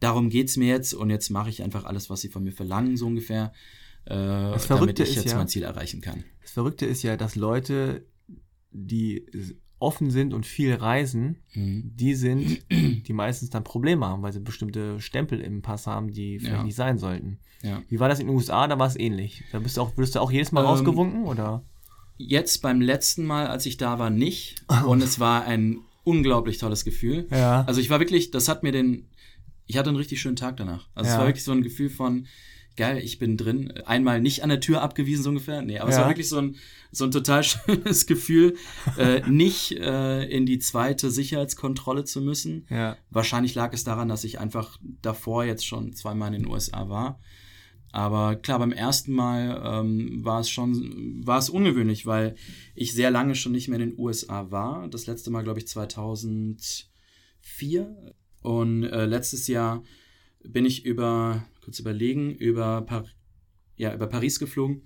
[0.00, 2.96] darum geht's mir jetzt und jetzt mache ich einfach alles, was sie von mir verlangen,
[2.96, 3.52] so ungefähr,
[4.06, 6.24] äh, damit Verrückte ich ist jetzt ja- mein Ziel erreichen kann.
[6.42, 8.06] das Verrückte ist ja, dass Leute,
[8.70, 9.26] die
[9.78, 11.92] offen sind und viel reisen, Mhm.
[11.94, 16.38] die sind, die meistens dann Probleme haben, weil sie bestimmte Stempel im Pass haben, die
[16.38, 16.64] vielleicht Ja.
[16.64, 17.38] nicht sein sollten.
[17.62, 17.82] Ja.
[17.88, 18.66] Wie war das in den USA?
[18.68, 19.42] Da war es ähnlich.
[19.52, 21.64] Da bist du auch, wirst du auch jedes Mal Ähm, rausgewunken, oder?
[22.16, 24.64] Jetzt beim letzten Mal, als ich da war, nicht.
[24.86, 27.26] Und es war ein unglaublich tolles Gefühl.
[27.30, 27.64] Ja.
[27.66, 29.08] Also ich war wirklich, das hat mir den,
[29.66, 30.88] ich hatte einen richtig schönen Tag danach.
[30.94, 31.20] Also es Ja.
[31.20, 32.26] war wirklich so ein Gefühl von,
[32.76, 33.70] geil, ich bin drin.
[33.86, 35.62] Einmal nicht an der Tür abgewiesen, so ungefähr.
[35.62, 36.02] Nee, aber es Ja.
[36.02, 36.56] war wirklich so ein,
[36.92, 38.56] so ein total schönes Gefühl,
[38.98, 42.66] äh, nicht äh, in die zweite Sicherheitskontrolle zu müssen.
[42.68, 42.96] Ja.
[43.10, 47.20] Wahrscheinlich lag es daran, dass ich einfach davor jetzt schon zweimal in den USA war.
[47.94, 52.34] Aber klar, beim ersten Mal ähm, war es schon, war es ungewöhnlich, weil
[52.74, 54.88] ich sehr lange schon nicht mehr in den USA war.
[54.88, 56.88] Das letzte Mal, glaube ich, 2004.
[58.42, 59.84] Und äh, letztes Jahr
[60.42, 63.04] bin ich über, kurz überlegen, über, Par
[63.76, 64.82] ja, über Paris geflogen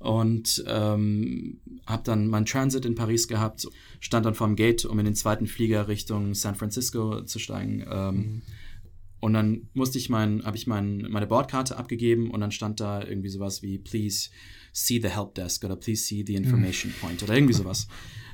[0.00, 3.68] und ähm, habe dann meinen Transit in Paris gehabt,
[4.00, 7.86] stand dann vorm Gate, um in den zweiten Flieger Richtung San Francisco zu steigen.
[7.88, 8.42] Ähm,
[9.20, 13.02] Und dann musste ich mein, habe ich mein, meine Bordkarte abgegeben und dann stand da
[13.02, 14.30] irgendwie sowas wie Please
[14.72, 17.86] see the help desk oder Please see the information point oder irgendwie sowas.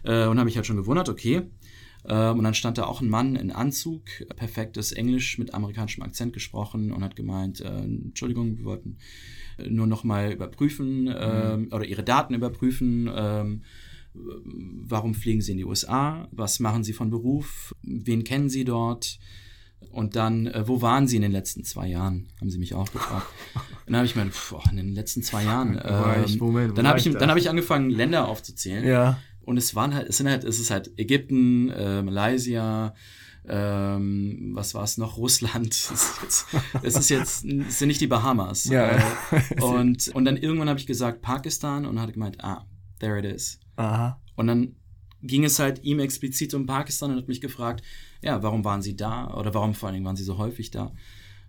[0.04, 1.42] Äh, und habe mich halt schon gewundert, okay.
[2.04, 4.02] Äh, und dann stand da auch ein Mann in Anzug,
[4.36, 8.98] perfektes Englisch mit amerikanischem Akzent gesprochen und hat gemeint, äh, Entschuldigung, wir wollten
[9.58, 13.10] äh, nur noch mal überprüfen ähm, oder ihre Daten überprüfen.
[13.12, 13.62] Ähm,
[14.14, 16.28] warum fliegen Sie in die USA?
[16.30, 17.74] Was machen Sie von Beruf?
[17.82, 19.18] Wen kennen Sie dort?
[19.90, 22.28] Und dann, äh, wo waren Sie in den letzten zwei Jahren?
[22.40, 23.26] Haben Sie mich auch gefragt.
[23.54, 25.76] Und dann habe ich mir, pf, oh, in den letzten zwei Jahren.
[25.76, 26.34] war ich?
[26.34, 28.86] Ähm, Moment, dann habe ich, dann habe ich angefangen, Länder aufzuzählen.
[28.86, 29.18] Ja.
[29.42, 32.94] Und es waren halt, es sind halt, es ist halt Ägypten, äh, Malaysia,
[33.48, 35.16] ähm, was war es noch?
[35.16, 35.72] Russland.
[35.76, 36.46] Es ist jetzt,
[36.82, 38.64] es ist jetzt, es sind nicht die Bahamas.
[38.64, 38.96] Ja.
[38.96, 39.02] Äh,
[39.62, 42.66] und, und dann irgendwann habe ich gesagt Pakistan und hat gemeint, ah,
[42.98, 43.60] there it is.
[43.76, 44.20] Aha.
[44.34, 44.76] Und dann
[45.22, 47.82] ging es halt ihm explizit um Pakistan und hat mich gefragt,
[48.22, 49.32] ja, warum waren Sie da?
[49.34, 50.92] Oder warum vor allen Dingen waren Sie so häufig da?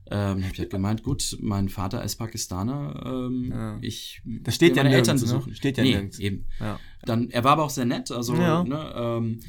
[0.09, 3.77] Ähm, hab ich halt gemeint, gut, mein Vater ist Pakistaner, ähm, Ja.
[3.81, 5.37] ich Das steht ja meine nirgends, Eltern ne?
[5.39, 5.55] besuchen.
[5.55, 6.19] Steht ja nee, nirgends.
[6.19, 6.45] eben.
[6.61, 6.79] Ja.
[7.03, 8.63] Dann, er war aber auch sehr nett, also Ja.
[8.63, 9.39] ne, ähm,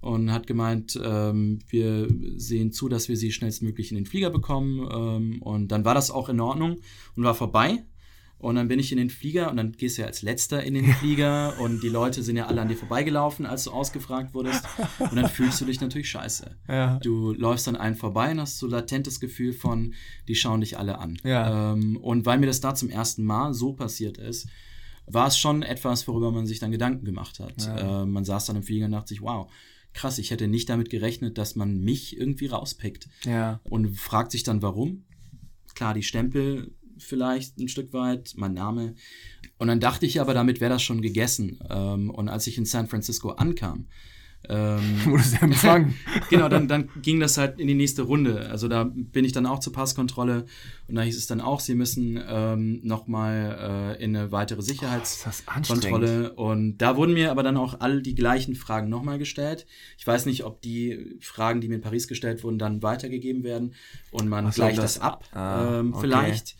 [0.00, 4.88] und hat gemeint, ähm, wir sehen zu, dass wir sie schnellstmöglich in den Flieger bekommen.
[4.92, 6.78] Ähm, und dann war das auch in Ordnung
[7.16, 7.84] und war vorbei.
[8.38, 10.74] Und dann bin ich in den Flieger und dann gehst du ja als Letzter in
[10.74, 14.64] den Flieger und die Leute sind ja alle an dir vorbeigelaufen, als du ausgefragt wurdest.
[14.98, 16.56] Und dann fühlst du dich natürlich scheiße.
[16.68, 16.98] Ja.
[17.00, 19.94] Du läufst an einen vorbei und hast so latentes Gefühl von,
[20.28, 21.18] die schauen dich alle an.
[21.24, 21.72] Ja.
[21.72, 24.48] Ähm, und weil mir das da zum ersten Mal so passiert ist,
[25.06, 27.66] war es schon etwas, worüber man sich dann Gedanken gemacht hat.
[27.66, 28.02] Ja.
[28.02, 29.50] Äh, man saß dann im Flieger und dachte sich, wow,
[29.94, 33.08] krass, ich hätte nicht damit gerechnet, dass man mich irgendwie rauspickt.
[33.64, 35.04] Und fragt sich dann, warum.
[35.74, 38.94] Klar, die Stempel vielleicht ein Stück weit, mein Name.
[39.58, 41.58] Und dann dachte ich aber, damit wäre das schon gegessen.
[41.68, 43.86] Ähm, und als ich in San Francisco ankam,
[44.48, 45.94] ähm, Wurde es empfangen.
[46.30, 48.48] genau, dann, dann ging das halt in die nächste Runde.
[48.48, 50.46] Also da bin ich dann auch zur Passkontrolle
[50.86, 54.62] und da hieß es dann auch, sie müssen ähm, nochmal äh, in eine weitere.
[54.62, 56.32] Sicherheitskontrolle.
[56.34, 59.66] Und da wurden mir aber dann auch all die gleichen Fragen nochmal gestellt.
[59.98, 63.74] Ich weiß nicht, ob die Fragen, die mir in Paris gestellt wurden, dann weitergegeben werden
[64.10, 65.24] und man Ach gleicht das- das, ab.
[65.32, 66.00] ah, ähm, okay.
[66.02, 66.56] Vielleicht.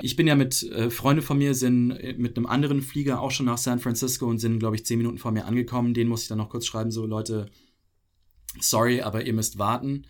[0.00, 3.30] Ich bin ja mit, äh, Freunde von mir sind äh, mit einem anderen Flieger auch
[3.30, 5.92] schon nach San Francisco und sind, glaube ich, zehn Minuten vor mir angekommen.
[5.94, 7.46] Den musste ich dann noch kurz schreiben, so Leute,
[8.60, 10.04] sorry, aber ihr müsst warten.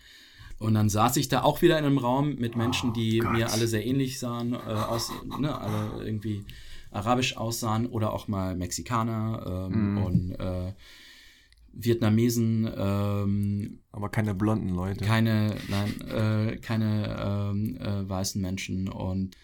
[0.59, 3.33] Und dann saß ich da auch wieder in einem Raum mit Menschen, Oh die Gott.
[3.33, 6.45] mir alle sehr ähnlich sahen, äh, aus, ne, alle irgendwie
[6.91, 9.97] arabisch aussahen oder auch mal Mexikaner ähm, Mm.
[9.97, 10.73] und äh,
[11.73, 15.03] Vietnamesen, ähm, Aber keine blonden Leute.
[15.03, 19.35] keine, nein, äh, keine ähm, äh, weißen Menschen und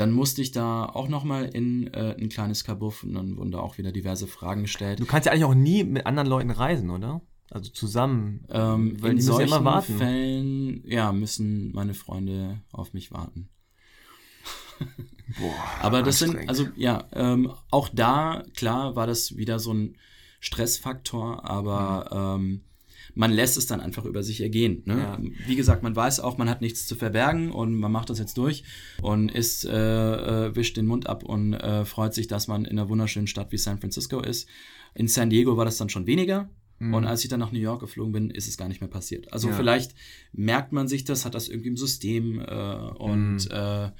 [0.00, 3.50] dann musste ich da auch noch mal in äh, ein kleines Kabuff und dann wurden
[3.50, 4.98] da auch wieder diverse Fragen gestellt.
[4.98, 7.20] Du kannst ja eigentlich auch nie mit anderen Leuten reisen, oder?
[7.50, 8.46] Also zusammen.
[8.48, 9.98] Ähm, weil in ja solchen warten.
[9.98, 13.50] Fällen, ja, müssen meine Freunde auf mich warten.
[15.38, 19.96] Boah, Aber das sind, also ja, ähm, auch da, klar, war das wieder so ein
[20.40, 22.62] Stressfaktor, aber ähm,
[23.20, 24.82] man lässt es dann einfach über sich ergehen.
[24.86, 24.96] Ne?
[24.98, 25.18] Ja.
[25.46, 28.38] Wie gesagt, man weiß auch, man hat nichts zu verbergen und man macht das jetzt
[28.38, 28.64] durch
[29.02, 32.78] und ist, äh, äh, wischt den Mund ab und äh, freut sich, dass man in
[32.78, 34.48] einer wunderschönen Stadt wie San Francisco ist.
[34.94, 36.48] In San Diego war das dann schon weniger.
[36.78, 36.94] Mhm.
[36.94, 39.30] Und als ich dann nach New York geflogen bin, ist es gar nicht mehr passiert.
[39.34, 39.54] Also Ja.
[39.54, 39.94] vielleicht
[40.32, 42.44] merkt man sich das, hat das irgendwie im System äh,
[42.96, 43.92] und Mhm.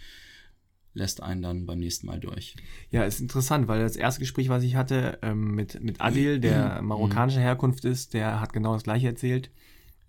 [0.93, 2.57] Lässt einen dann beim nächsten Mal durch.
[2.91, 6.82] Ja, ist interessant, weil das erste Gespräch, was ich hatte ähm, mit, mit Adil, der
[6.82, 9.51] marokkanischer Herkunft ist, der hat genau das gleiche erzählt.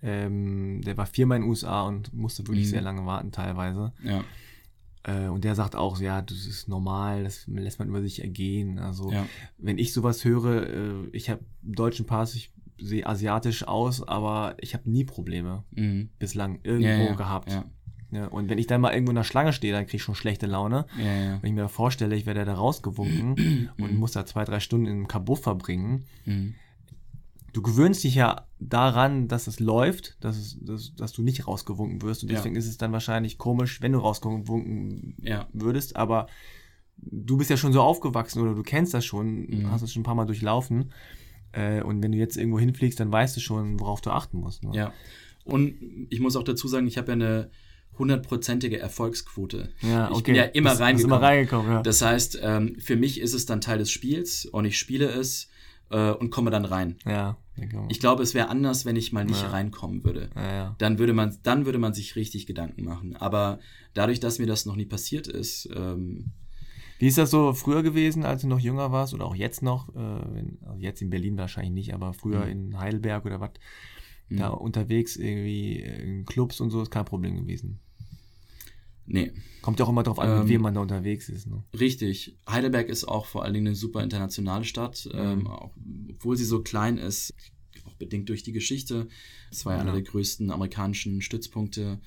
[0.01, 2.69] Ähm, der war viermal in den USA und musste wirklich Mhm.
[2.71, 3.93] sehr lange warten teilweise.
[4.03, 4.23] Ja,
[5.03, 8.77] Äh, und der sagt auch, ja, das ist normal, das lässt man über sich ergehen.
[8.77, 9.27] Also ja.
[9.57, 14.73] wenn ich sowas höre, äh, ich habe deutschen Pass, ich sehe asiatisch aus, aber ich
[14.75, 16.09] habe nie Probleme Mhm.
[16.19, 17.51] bislang irgendwo ja, gehabt.
[18.11, 20.03] Ja, Ja, und wenn ich dann mal irgendwo in der Schlange stehe, dann kriege ich
[20.03, 20.85] schon schlechte Laune.
[20.97, 21.39] ja, ja.
[21.41, 24.91] Wenn ich mir vorstelle, ich werde da rausgewunken und muss da zwei, drei Stunden in
[24.93, 26.05] einem Kabuff verbringen.
[26.25, 26.55] Mhm.
[27.53, 32.01] Du gewöhnst dich ja daran, dass es läuft, dass, es, dass, dass du nicht rausgewunken
[32.01, 32.23] wirst.
[32.23, 35.15] Und deswegen ist es dann wahrscheinlich komisch, wenn du rausgewunken
[35.51, 35.97] würdest.
[35.97, 36.27] Aber
[36.97, 39.71] du bist ja schon so aufgewachsen oder du kennst das schon, Mhm.
[39.71, 40.91] hast es schon ein paar Mal durchlaufen.
[41.51, 44.63] Äh, und wenn du jetzt irgendwo hinfliegst, dann weißt du schon, worauf du achten musst.
[44.63, 44.71] Ne?
[44.73, 44.93] ja.
[45.43, 45.73] Und
[46.09, 47.49] ich muss auch dazu sagen, ich habe ja eine
[47.97, 49.69] hundertprozentige Erfolgsquote.
[49.81, 50.23] Ja, Ich okay.
[50.23, 51.17] bin ja immer bist reingekommen.
[51.17, 51.81] immer reingekommen, ja.
[51.83, 55.49] Das heißt, ähm, für mich ist es dann Teil des Spiels und ich spiele es
[55.89, 56.97] äh, und komme dann rein.
[57.05, 57.37] ja,
[57.89, 59.49] Ich glaube, es wäre anders, wenn ich mal nicht Ja.
[59.49, 60.29] reinkommen würde.
[60.77, 63.15] Dann würde man, dann würde man sich richtig Gedanken machen.
[63.17, 63.59] Aber
[63.93, 66.31] dadurch, dass mir das noch nie passiert ist, ähm,
[66.97, 69.89] Wie ist das so früher gewesen, als du noch jünger warst oder auch jetzt noch?
[69.95, 69.99] Äh,
[70.67, 72.51] also jetzt in Berlin wahrscheinlich nicht, aber früher Mhm.
[72.51, 73.51] in Heidelberg oder was?
[74.31, 74.55] Da Mhm.
[74.57, 77.79] unterwegs irgendwie in Clubs und so ist kein Problem gewesen.
[79.05, 81.47] nee, Kommt ja auch immer drauf an, mit Ähm, wem man da unterwegs ist.
[81.47, 81.63] Ne?
[81.77, 82.35] richtig.
[82.49, 85.47] Heidelberg ist auch vor allen Dingen eine super internationale Stadt, ähm, Mhm.
[85.47, 85.75] auch,
[86.09, 87.33] obwohl sie so klein ist,
[87.85, 89.07] auch bedingt durch die Geschichte.
[89.51, 89.81] Es war Ja.
[89.81, 91.99] einer der größten amerikanischen Stützpunkte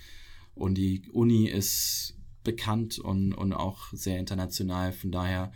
[0.55, 4.93] und die Uni ist bekannt und, und auch sehr international.
[4.93, 5.53] Von daher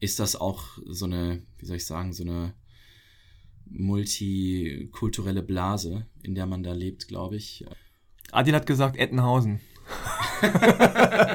[0.00, 2.54] ist das auch so eine, wie soll ich sagen, so eine
[3.70, 7.64] multikulturelle Blase, in der man da lebt, glaube ich.
[8.32, 9.60] Adil hat gesagt Ettenhausen.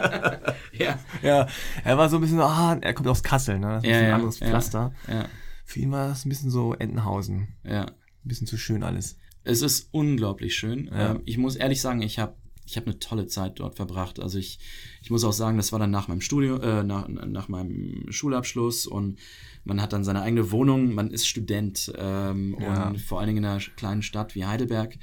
[0.74, 1.48] Ja, Ja,
[1.84, 3.68] er war so ein bisschen so, ah, er kommt aus Kassel, ne?
[3.76, 4.38] Das ist Ja, ein ja, anderes.
[4.40, 4.92] Pflaster.
[5.08, 5.26] ja,
[5.66, 7.56] Für ihn war das ein bisschen so Entenhausen.
[7.64, 7.84] ja.
[7.86, 9.18] Ein bisschen zu schön alles.
[9.44, 10.88] Es ist unglaublich schön.
[10.88, 11.12] Ja.
[11.12, 14.20] Ähm, ich muss ehrlich sagen, ich habe ich hab eine tolle Zeit dort verbracht.
[14.20, 14.60] Also ich,
[15.02, 18.88] ich muss auch sagen, das war dann nach meinem Studio, äh, nach, nach meinem Schulabschluss
[18.88, 19.20] und
[19.66, 22.90] man hat dann seine eigene Wohnung, man ist Student ähm, Ja.
[22.90, 24.98] und vor allen Dingen in einer kleinen Stadt wie Heidelberg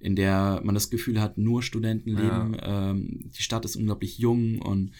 [0.00, 2.54] in der man das Gefühl hat, nur Studenten leben.
[2.54, 2.90] Ja.
[2.90, 4.92] Ähm, die Stadt ist unglaublich jung und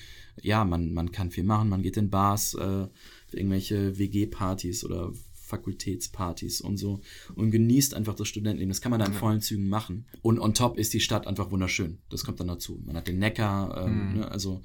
[0.43, 1.69] ja, man, man kann viel machen.
[1.69, 2.87] Man geht in Bars, äh,
[3.33, 5.13] irgendwelche WG-Partys oder
[5.49, 7.01] Fakultätspartys und so
[7.35, 8.69] und genießt einfach das Studentenleben.
[8.71, 10.07] Das kann man da in vollen Zügen machen.
[10.23, 11.99] Und on top ist die Stadt einfach wunderschön.
[12.11, 12.81] Das kommt dann dazu.
[12.85, 14.15] Man hat den Neckar, ähm, Mhm.
[14.21, 14.63] ne, also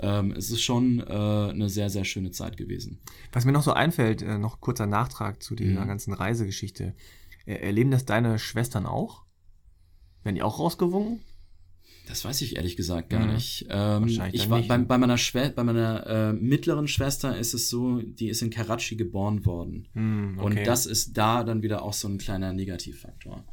[0.00, 2.98] ähm, es ist schon äh, eine sehr, sehr schöne Zeit gewesen.
[3.32, 5.88] Was mir noch so einfällt, äh, noch kurzer Nachtrag zu dieser Mhm.
[5.88, 6.94] ganzen Reisegeschichte.
[7.46, 9.22] Er erleben das deine Schwestern auch?
[10.24, 11.20] Werden die auch rausgewungen?
[12.06, 13.32] Das weiß ich ehrlich gesagt gar Mhm.
[13.34, 13.66] nicht.
[13.70, 14.18] Ähm, ich
[14.50, 14.84] war, nicht, bei, ne?
[14.84, 18.96] bei meiner, Schwe bei meiner äh, mittleren Schwester ist es so, die ist in Karachi
[18.96, 19.88] geboren worden.
[19.94, 23.44] Hm, Und das ist da dann wieder auch so ein kleiner Negativfaktor.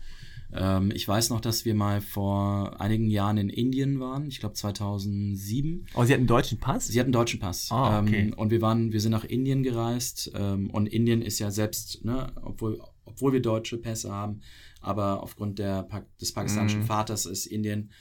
[0.53, 4.55] Ähm, ich weiß noch, dass wir mal vor einigen Jahren in Indien waren, ich glaube
[4.55, 5.85] 2007.
[5.95, 6.87] Oh, sie hat einen deutschen Pass?
[6.87, 7.69] Sie hat einen deutschen Pass.
[7.71, 8.19] Ah, okay.
[8.19, 10.31] ähm, und wir waren, wir sind nach Indien gereist.
[10.35, 14.41] Ähm, und Indien ist ja selbst, ne, obwohl, obwohl wir deutsche Pässe haben,
[14.81, 15.87] aber aufgrund der,
[16.19, 16.85] des pakistanischen Mhm.
[16.85, 17.91] Vaters ist Indien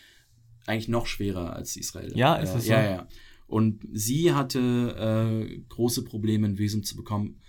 [0.66, 2.12] eigentlich noch schwerer als Israel.
[2.14, 2.72] Ja, ist das so?
[2.72, 3.08] Ja, ja.
[3.46, 7.40] Und sie hatte äh, große Probleme, ein Visum zu bekommen,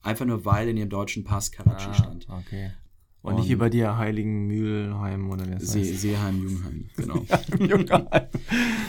[0.00, 2.26] einfach nur weil in ihrem deutschen Pass Karachi ah, stand.
[2.28, 2.70] okay.
[3.20, 6.00] Und, nicht wie bei dir Heiligen Mühlheim oder das See, heißt.
[6.00, 7.26] Seeheim, Jungheim, genau.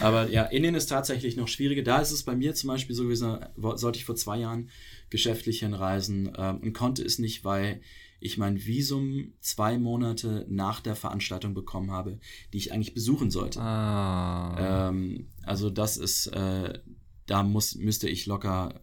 [0.00, 1.82] Aber ja, Indien ist tatsächlich noch schwieriger.
[1.82, 4.70] Da ist es bei mir zum Beispiel so gewesen, sollte ich vor zwei Jahren
[5.10, 7.80] geschäftlich hinreisen ähm, und konnte es nicht, weil
[8.20, 12.18] ich mein Visum zwei Monate nach der Veranstaltung bekommen habe,
[12.52, 13.60] die ich eigentlich besuchen sollte.
[13.60, 14.88] ah.
[14.88, 16.78] Ähm, also das ist, äh,
[17.26, 18.80] da muss, müsste ich locker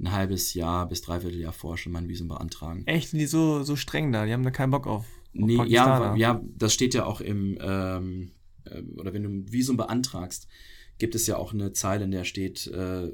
[0.00, 2.82] ein halbes Jahr bis dreiviertel Jahr vorher schon mein Visum beantragen.
[2.86, 4.24] Echt, sind die so, so streng da?
[4.26, 5.04] Die haben da keinen Bock auf.
[5.04, 6.16] auf Nee, Pakistaner.
[6.16, 8.32] ja, ja, das steht ja auch im, ähm,
[8.64, 10.48] äh, oder wenn du ein Visum beantragst,
[10.98, 13.12] gibt es ja auch eine Zeile, in der steht, äh,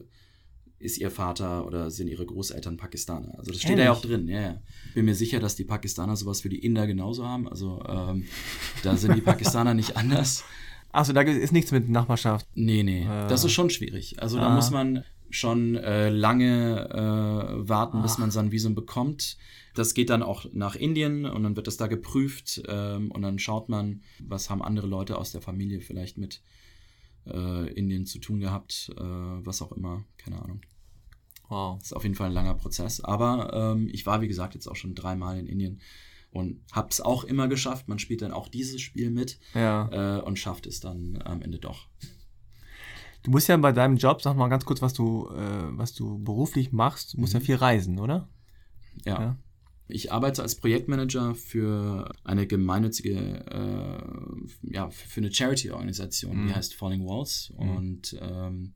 [0.80, 3.34] ist ihr Vater oder sind ihre Großeltern Pakistaner.
[3.38, 4.62] Also das steht da ja auch drin, ja, ja.
[4.94, 7.48] Bin mir sicher, dass die Pakistaner sowas für die Inder genauso haben.
[7.48, 8.24] Also ähm,
[8.82, 10.44] da sind die Pakistaner nicht anders.
[10.92, 12.46] Achso, da ist nichts mit Nachbarschaft.
[12.54, 13.28] Nee, nee, Äh.
[13.28, 14.22] das ist schon schwierig.
[14.22, 14.54] Also da Ah.
[14.54, 18.18] muss man schon äh, lange äh, warten, bis Ach.
[18.18, 19.36] man sein Visum bekommt.
[19.74, 23.38] Das geht dann auch nach Indien und dann wird das da geprüft ähm, und dann
[23.38, 26.40] schaut man, was haben andere Leute aus der Familie vielleicht mit
[27.32, 30.60] äh, Indien zu tun gehabt, äh, was auch immer, keine Ahnung.
[31.48, 31.80] Wow.
[31.80, 33.00] Ist auf jeden Fall ein langer Prozess.
[33.00, 35.80] Aber ähm, ich war, wie gesagt, jetzt auch schon dreimal in Indien
[36.30, 37.88] und hab's auch immer geschafft.
[37.88, 40.18] Man spielt dann auch dieses Spiel mit Ja.
[40.18, 41.88] äh, und schafft es dann am Ende doch.
[43.22, 46.18] Du musst ja bei deinem Job, sag mal ganz kurz, was du, äh, was du
[46.22, 47.44] beruflich machst, du musst ja Mhm.
[47.44, 48.28] viel reisen, oder?
[49.04, 49.20] Ja.
[49.20, 49.36] Ja.
[49.88, 53.16] Ich arbeite als Projektmanager für eine gemeinnützige,
[53.50, 56.54] äh, ja, für eine Charity-Organisation, die Mhm.
[56.54, 57.52] heißt Falling Walls.
[57.58, 57.70] Mhm.
[57.70, 58.74] Und ähm,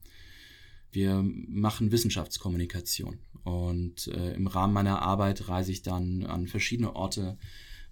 [0.90, 3.18] wir machen Wissenschaftskommunikation.
[3.44, 7.36] Und äh, im Rahmen meiner Arbeit reise ich dann an verschiedene Orte,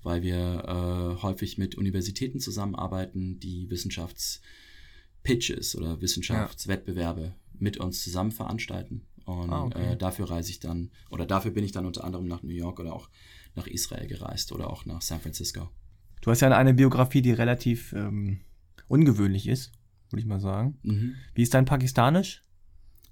[0.02, 9.02] weil wir äh, häufig mit Universitäten zusammenarbeiten, die Wissenschaftspitches oder Wissenschaftswettbewerbe mit uns zusammen veranstalten.
[9.38, 9.92] Und Ah, okay.
[9.92, 12.80] äh, dafür reise ich dann, oder dafür bin ich dann unter anderem nach New York
[12.80, 13.08] oder auch
[13.54, 15.68] nach Israel gereist oder auch nach San Francisco.
[16.20, 18.40] Du hast ja eine Biografie, die relativ ähm,
[18.88, 19.72] ungewöhnlich ist,
[20.10, 20.78] würde ich mal sagen.
[20.82, 21.14] Mhm.
[21.34, 22.44] Wie ist dein Pakistanisch?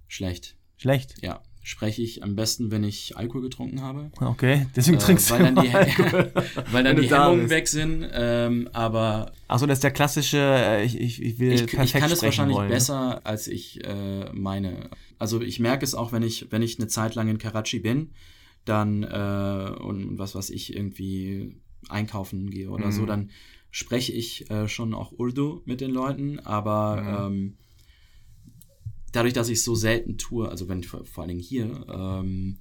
[0.06, 0.56] Schlecht.
[0.76, 1.22] Schlecht.
[1.22, 1.42] Ja.
[1.68, 4.10] Spreche ich am besten, wenn ich Alkohol getrunken habe.
[4.22, 6.32] Okay, deswegen Äh, trinkst weil du dann die, Alkohol.
[6.70, 8.08] weil dann die Hemmungen weg sind.
[8.10, 11.92] Ähm, aber Achso, das ist der klassische, äh, ich, ich, ich will ich, perfekt ich
[12.00, 12.74] kann es wahrscheinlich wollen, ne?
[12.74, 14.88] besser, als ich äh, meine.
[15.18, 18.12] Also ich merke es auch, wenn ich, wenn ich eine Zeit lang in Karachi bin,
[18.64, 21.60] dann äh, und was weiß ich irgendwie
[21.90, 22.92] einkaufen gehe oder Mhm.
[22.92, 23.30] so, dann
[23.70, 27.34] spreche ich schon auch Urdu mit den Leuten, aber Mhm.
[27.36, 27.56] ähm,
[29.12, 32.58] dadurch, dass ich es so selten tue, also wenn vor, vor allen Dingen hier, ähm,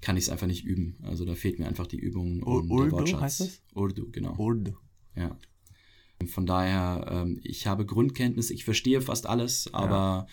[0.00, 0.96] kann ich es einfach nicht üben.
[1.02, 3.20] Also da fehlt mir einfach die Übung und Urdu der Wortschatz.
[3.20, 3.62] heißt das?
[3.74, 4.36] Urdu, genau.
[4.36, 4.72] Urdu.
[5.16, 5.36] Ja.
[6.26, 10.26] Von daher, ähm, ich habe Grundkenntnisse, ich verstehe fast alles, aber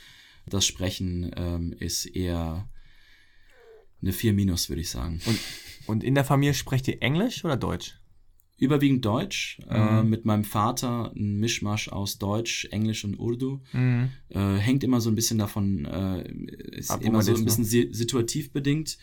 [0.47, 2.69] das Sprechen ähm, ist eher
[4.01, 5.19] eine 4 minus, würde ich sagen.
[5.25, 5.39] Und,
[5.87, 7.99] und in der Familie sprecht ihr Englisch oder Deutsch?
[8.57, 10.09] Überwiegend Deutsch, äh, Mhm.
[10.09, 13.59] mit meinem Vater ein Mischmasch aus Deutsch, Englisch und Urdu.
[13.73, 14.11] Mhm.
[14.29, 16.31] Äh, hängt immer so ein bisschen davon, äh,
[16.77, 18.97] ist Ab, immer so ein bisschen si situativ bedingt.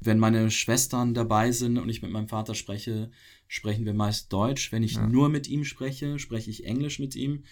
[0.00, 3.10] Wenn meine Schwestern dabei sind und ich mit meinem Vater spreche,
[3.46, 4.72] sprechen wir meist Deutsch.
[4.72, 5.06] Wenn ich Ja.
[5.06, 7.44] nur mit ihm spreche, spreche ich Englisch mit ihm.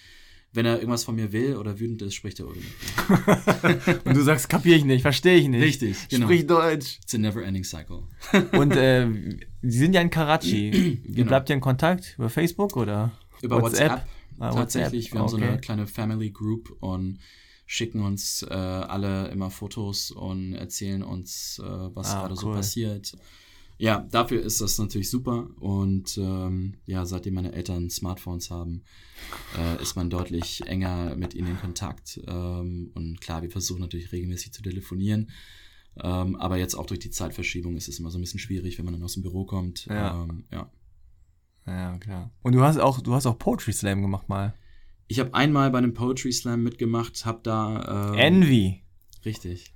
[0.55, 2.61] Wenn er irgendwas von mir will oder wütend ist, spricht er Urdu.
[4.05, 5.62] Und du sagst, kapier ich nicht, verstehe ich nicht.
[5.62, 6.26] Richtig, genau.
[6.26, 6.98] Sprich Deutsch.
[7.03, 8.03] It's a never ending cycle.
[8.53, 9.09] Und äh,
[9.62, 11.00] Sie sind ja in Karachi.
[11.12, 11.28] Genau.
[11.28, 12.14] bleibt ihr in Kontakt?
[12.18, 13.12] Über Facebook oder?
[13.40, 14.07] Über WhatsApp,
[14.38, 15.05] Ah, tatsächlich.
[15.07, 15.14] WhatsApp.
[15.14, 17.18] Wir haben so eine kleine Family Group und
[17.66, 22.57] schicken uns äh, alle immer Fotos und erzählen uns, äh, was Ah, gerade so cool.
[22.57, 23.16] passiert.
[23.83, 25.49] Ja, dafür ist das natürlich super.
[25.59, 28.85] Und ähm, ja, seitdem meine Eltern Smartphones haben,
[29.59, 32.20] äh, ist man deutlich enger mit ihnen in Kontakt.
[32.28, 35.30] Ähm, und klar, wir versuchen natürlich regelmäßig zu telefonieren.
[36.01, 38.85] Ähm, aber jetzt auch durch die Zeitverschiebung ist es immer so ein bisschen schwierig, wenn
[38.85, 39.87] man dann aus dem Büro kommt.
[39.87, 40.22] Ja.
[40.22, 40.70] Ähm, ja.
[41.66, 42.30] Ja, klar.
[42.43, 44.55] Und du hast auch, du hast auch Poetry Slam gemacht mal.
[45.09, 48.12] Ich habe einmal bei einem Poetry Slam mitgemacht, habe da.
[48.12, 48.85] Ähm, Envy.
[49.24, 49.74] Richtig.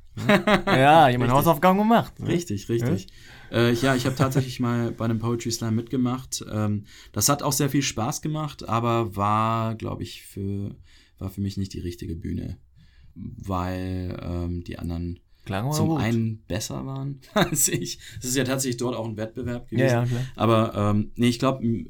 [0.67, 1.31] Ja, jemand Richtig.
[1.31, 2.19] Hausaufgaben gemacht.
[2.21, 2.29] ne?
[2.29, 3.09] Richtig, richtig.
[3.53, 6.45] Äh, ja, ich habe tatsächlich mal bei einem Poetry Slam mitgemacht.
[6.51, 10.75] Ähm, das hat auch sehr viel Spaß gemacht, aber war, glaube ich, für,
[11.19, 12.59] war für mich nicht die richtige Bühne,
[13.15, 15.21] weil ähm, die anderen
[15.71, 16.01] zum gut.
[16.01, 18.01] einen besser waren als ich.
[18.19, 19.87] Es ist ja tatsächlich dort auch ein Wettbewerb gewesen.
[19.87, 20.23] Ja, ja, klar.
[20.35, 21.87] Aber ähm, nee, ich glaube,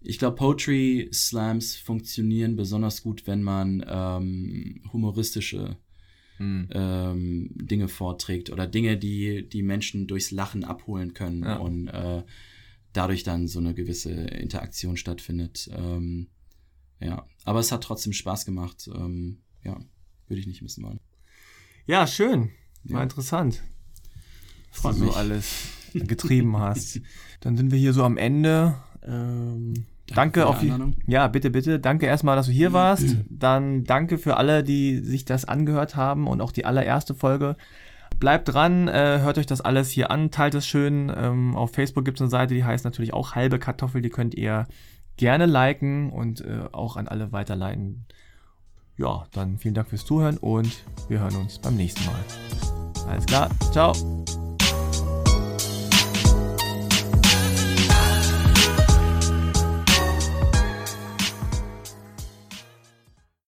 [0.00, 5.76] ich glaube, Poetry Slams funktionieren besonders gut, wenn man ähm, humoristische
[6.38, 6.68] Hm.
[6.72, 11.56] ähm, Dinge vorträgt oder Dinge, die die Menschen durchs Lachen abholen können Ja.
[11.56, 12.22] und äh,
[12.92, 15.70] dadurch dann so eine gewisse Interaktion stattfindet.
[15.72, 16.28] Ähm,
[17.00, 18.88] ja, aber es hat trotzdem Spaß gemacht.
[18.92, 19.80] Ähm, ja,
[20.26, 21.00] würde ich nicht missen wollen.
[21.86, 22.50] Ja, schön.
[22.84, 23.02] War Ja.
[23.04, 23.62] interessant.
[24.82, 27.00] Was du so alles getrieben hast.
[27.40, 28.76] Dann sind wir hier so am Ende.
[29.02, 30.72] Ähm, danke die auf die.
[31.06, 31.78] Ja, bitte, bitte.
[31.78, 33.16] Danke erstmal, dass du hier warst.
[33.28, 37.56] Dann danke für alle, die sich das angehört haben und auch die allererste Folge.
[38.18, 41.12] Bleibt dran, äh, hört euch das alles hier an, teilt es schön.
[41.14, 44.34] Ähm, auf Facebook gibt es eine Seite, die heißt natürlich auch halbe Kartoffel, die könnt
[44.34, 44.66] ihr
[45.16, 48.06] gerne liken und äh, auch an alle weiterleiten.
[48.96, 52.20] Ja, dann vielen Dank fürs Zuhören und wir hören uns beim nächsten Mal.
[53.08, 53.92] Alles klar, ciao.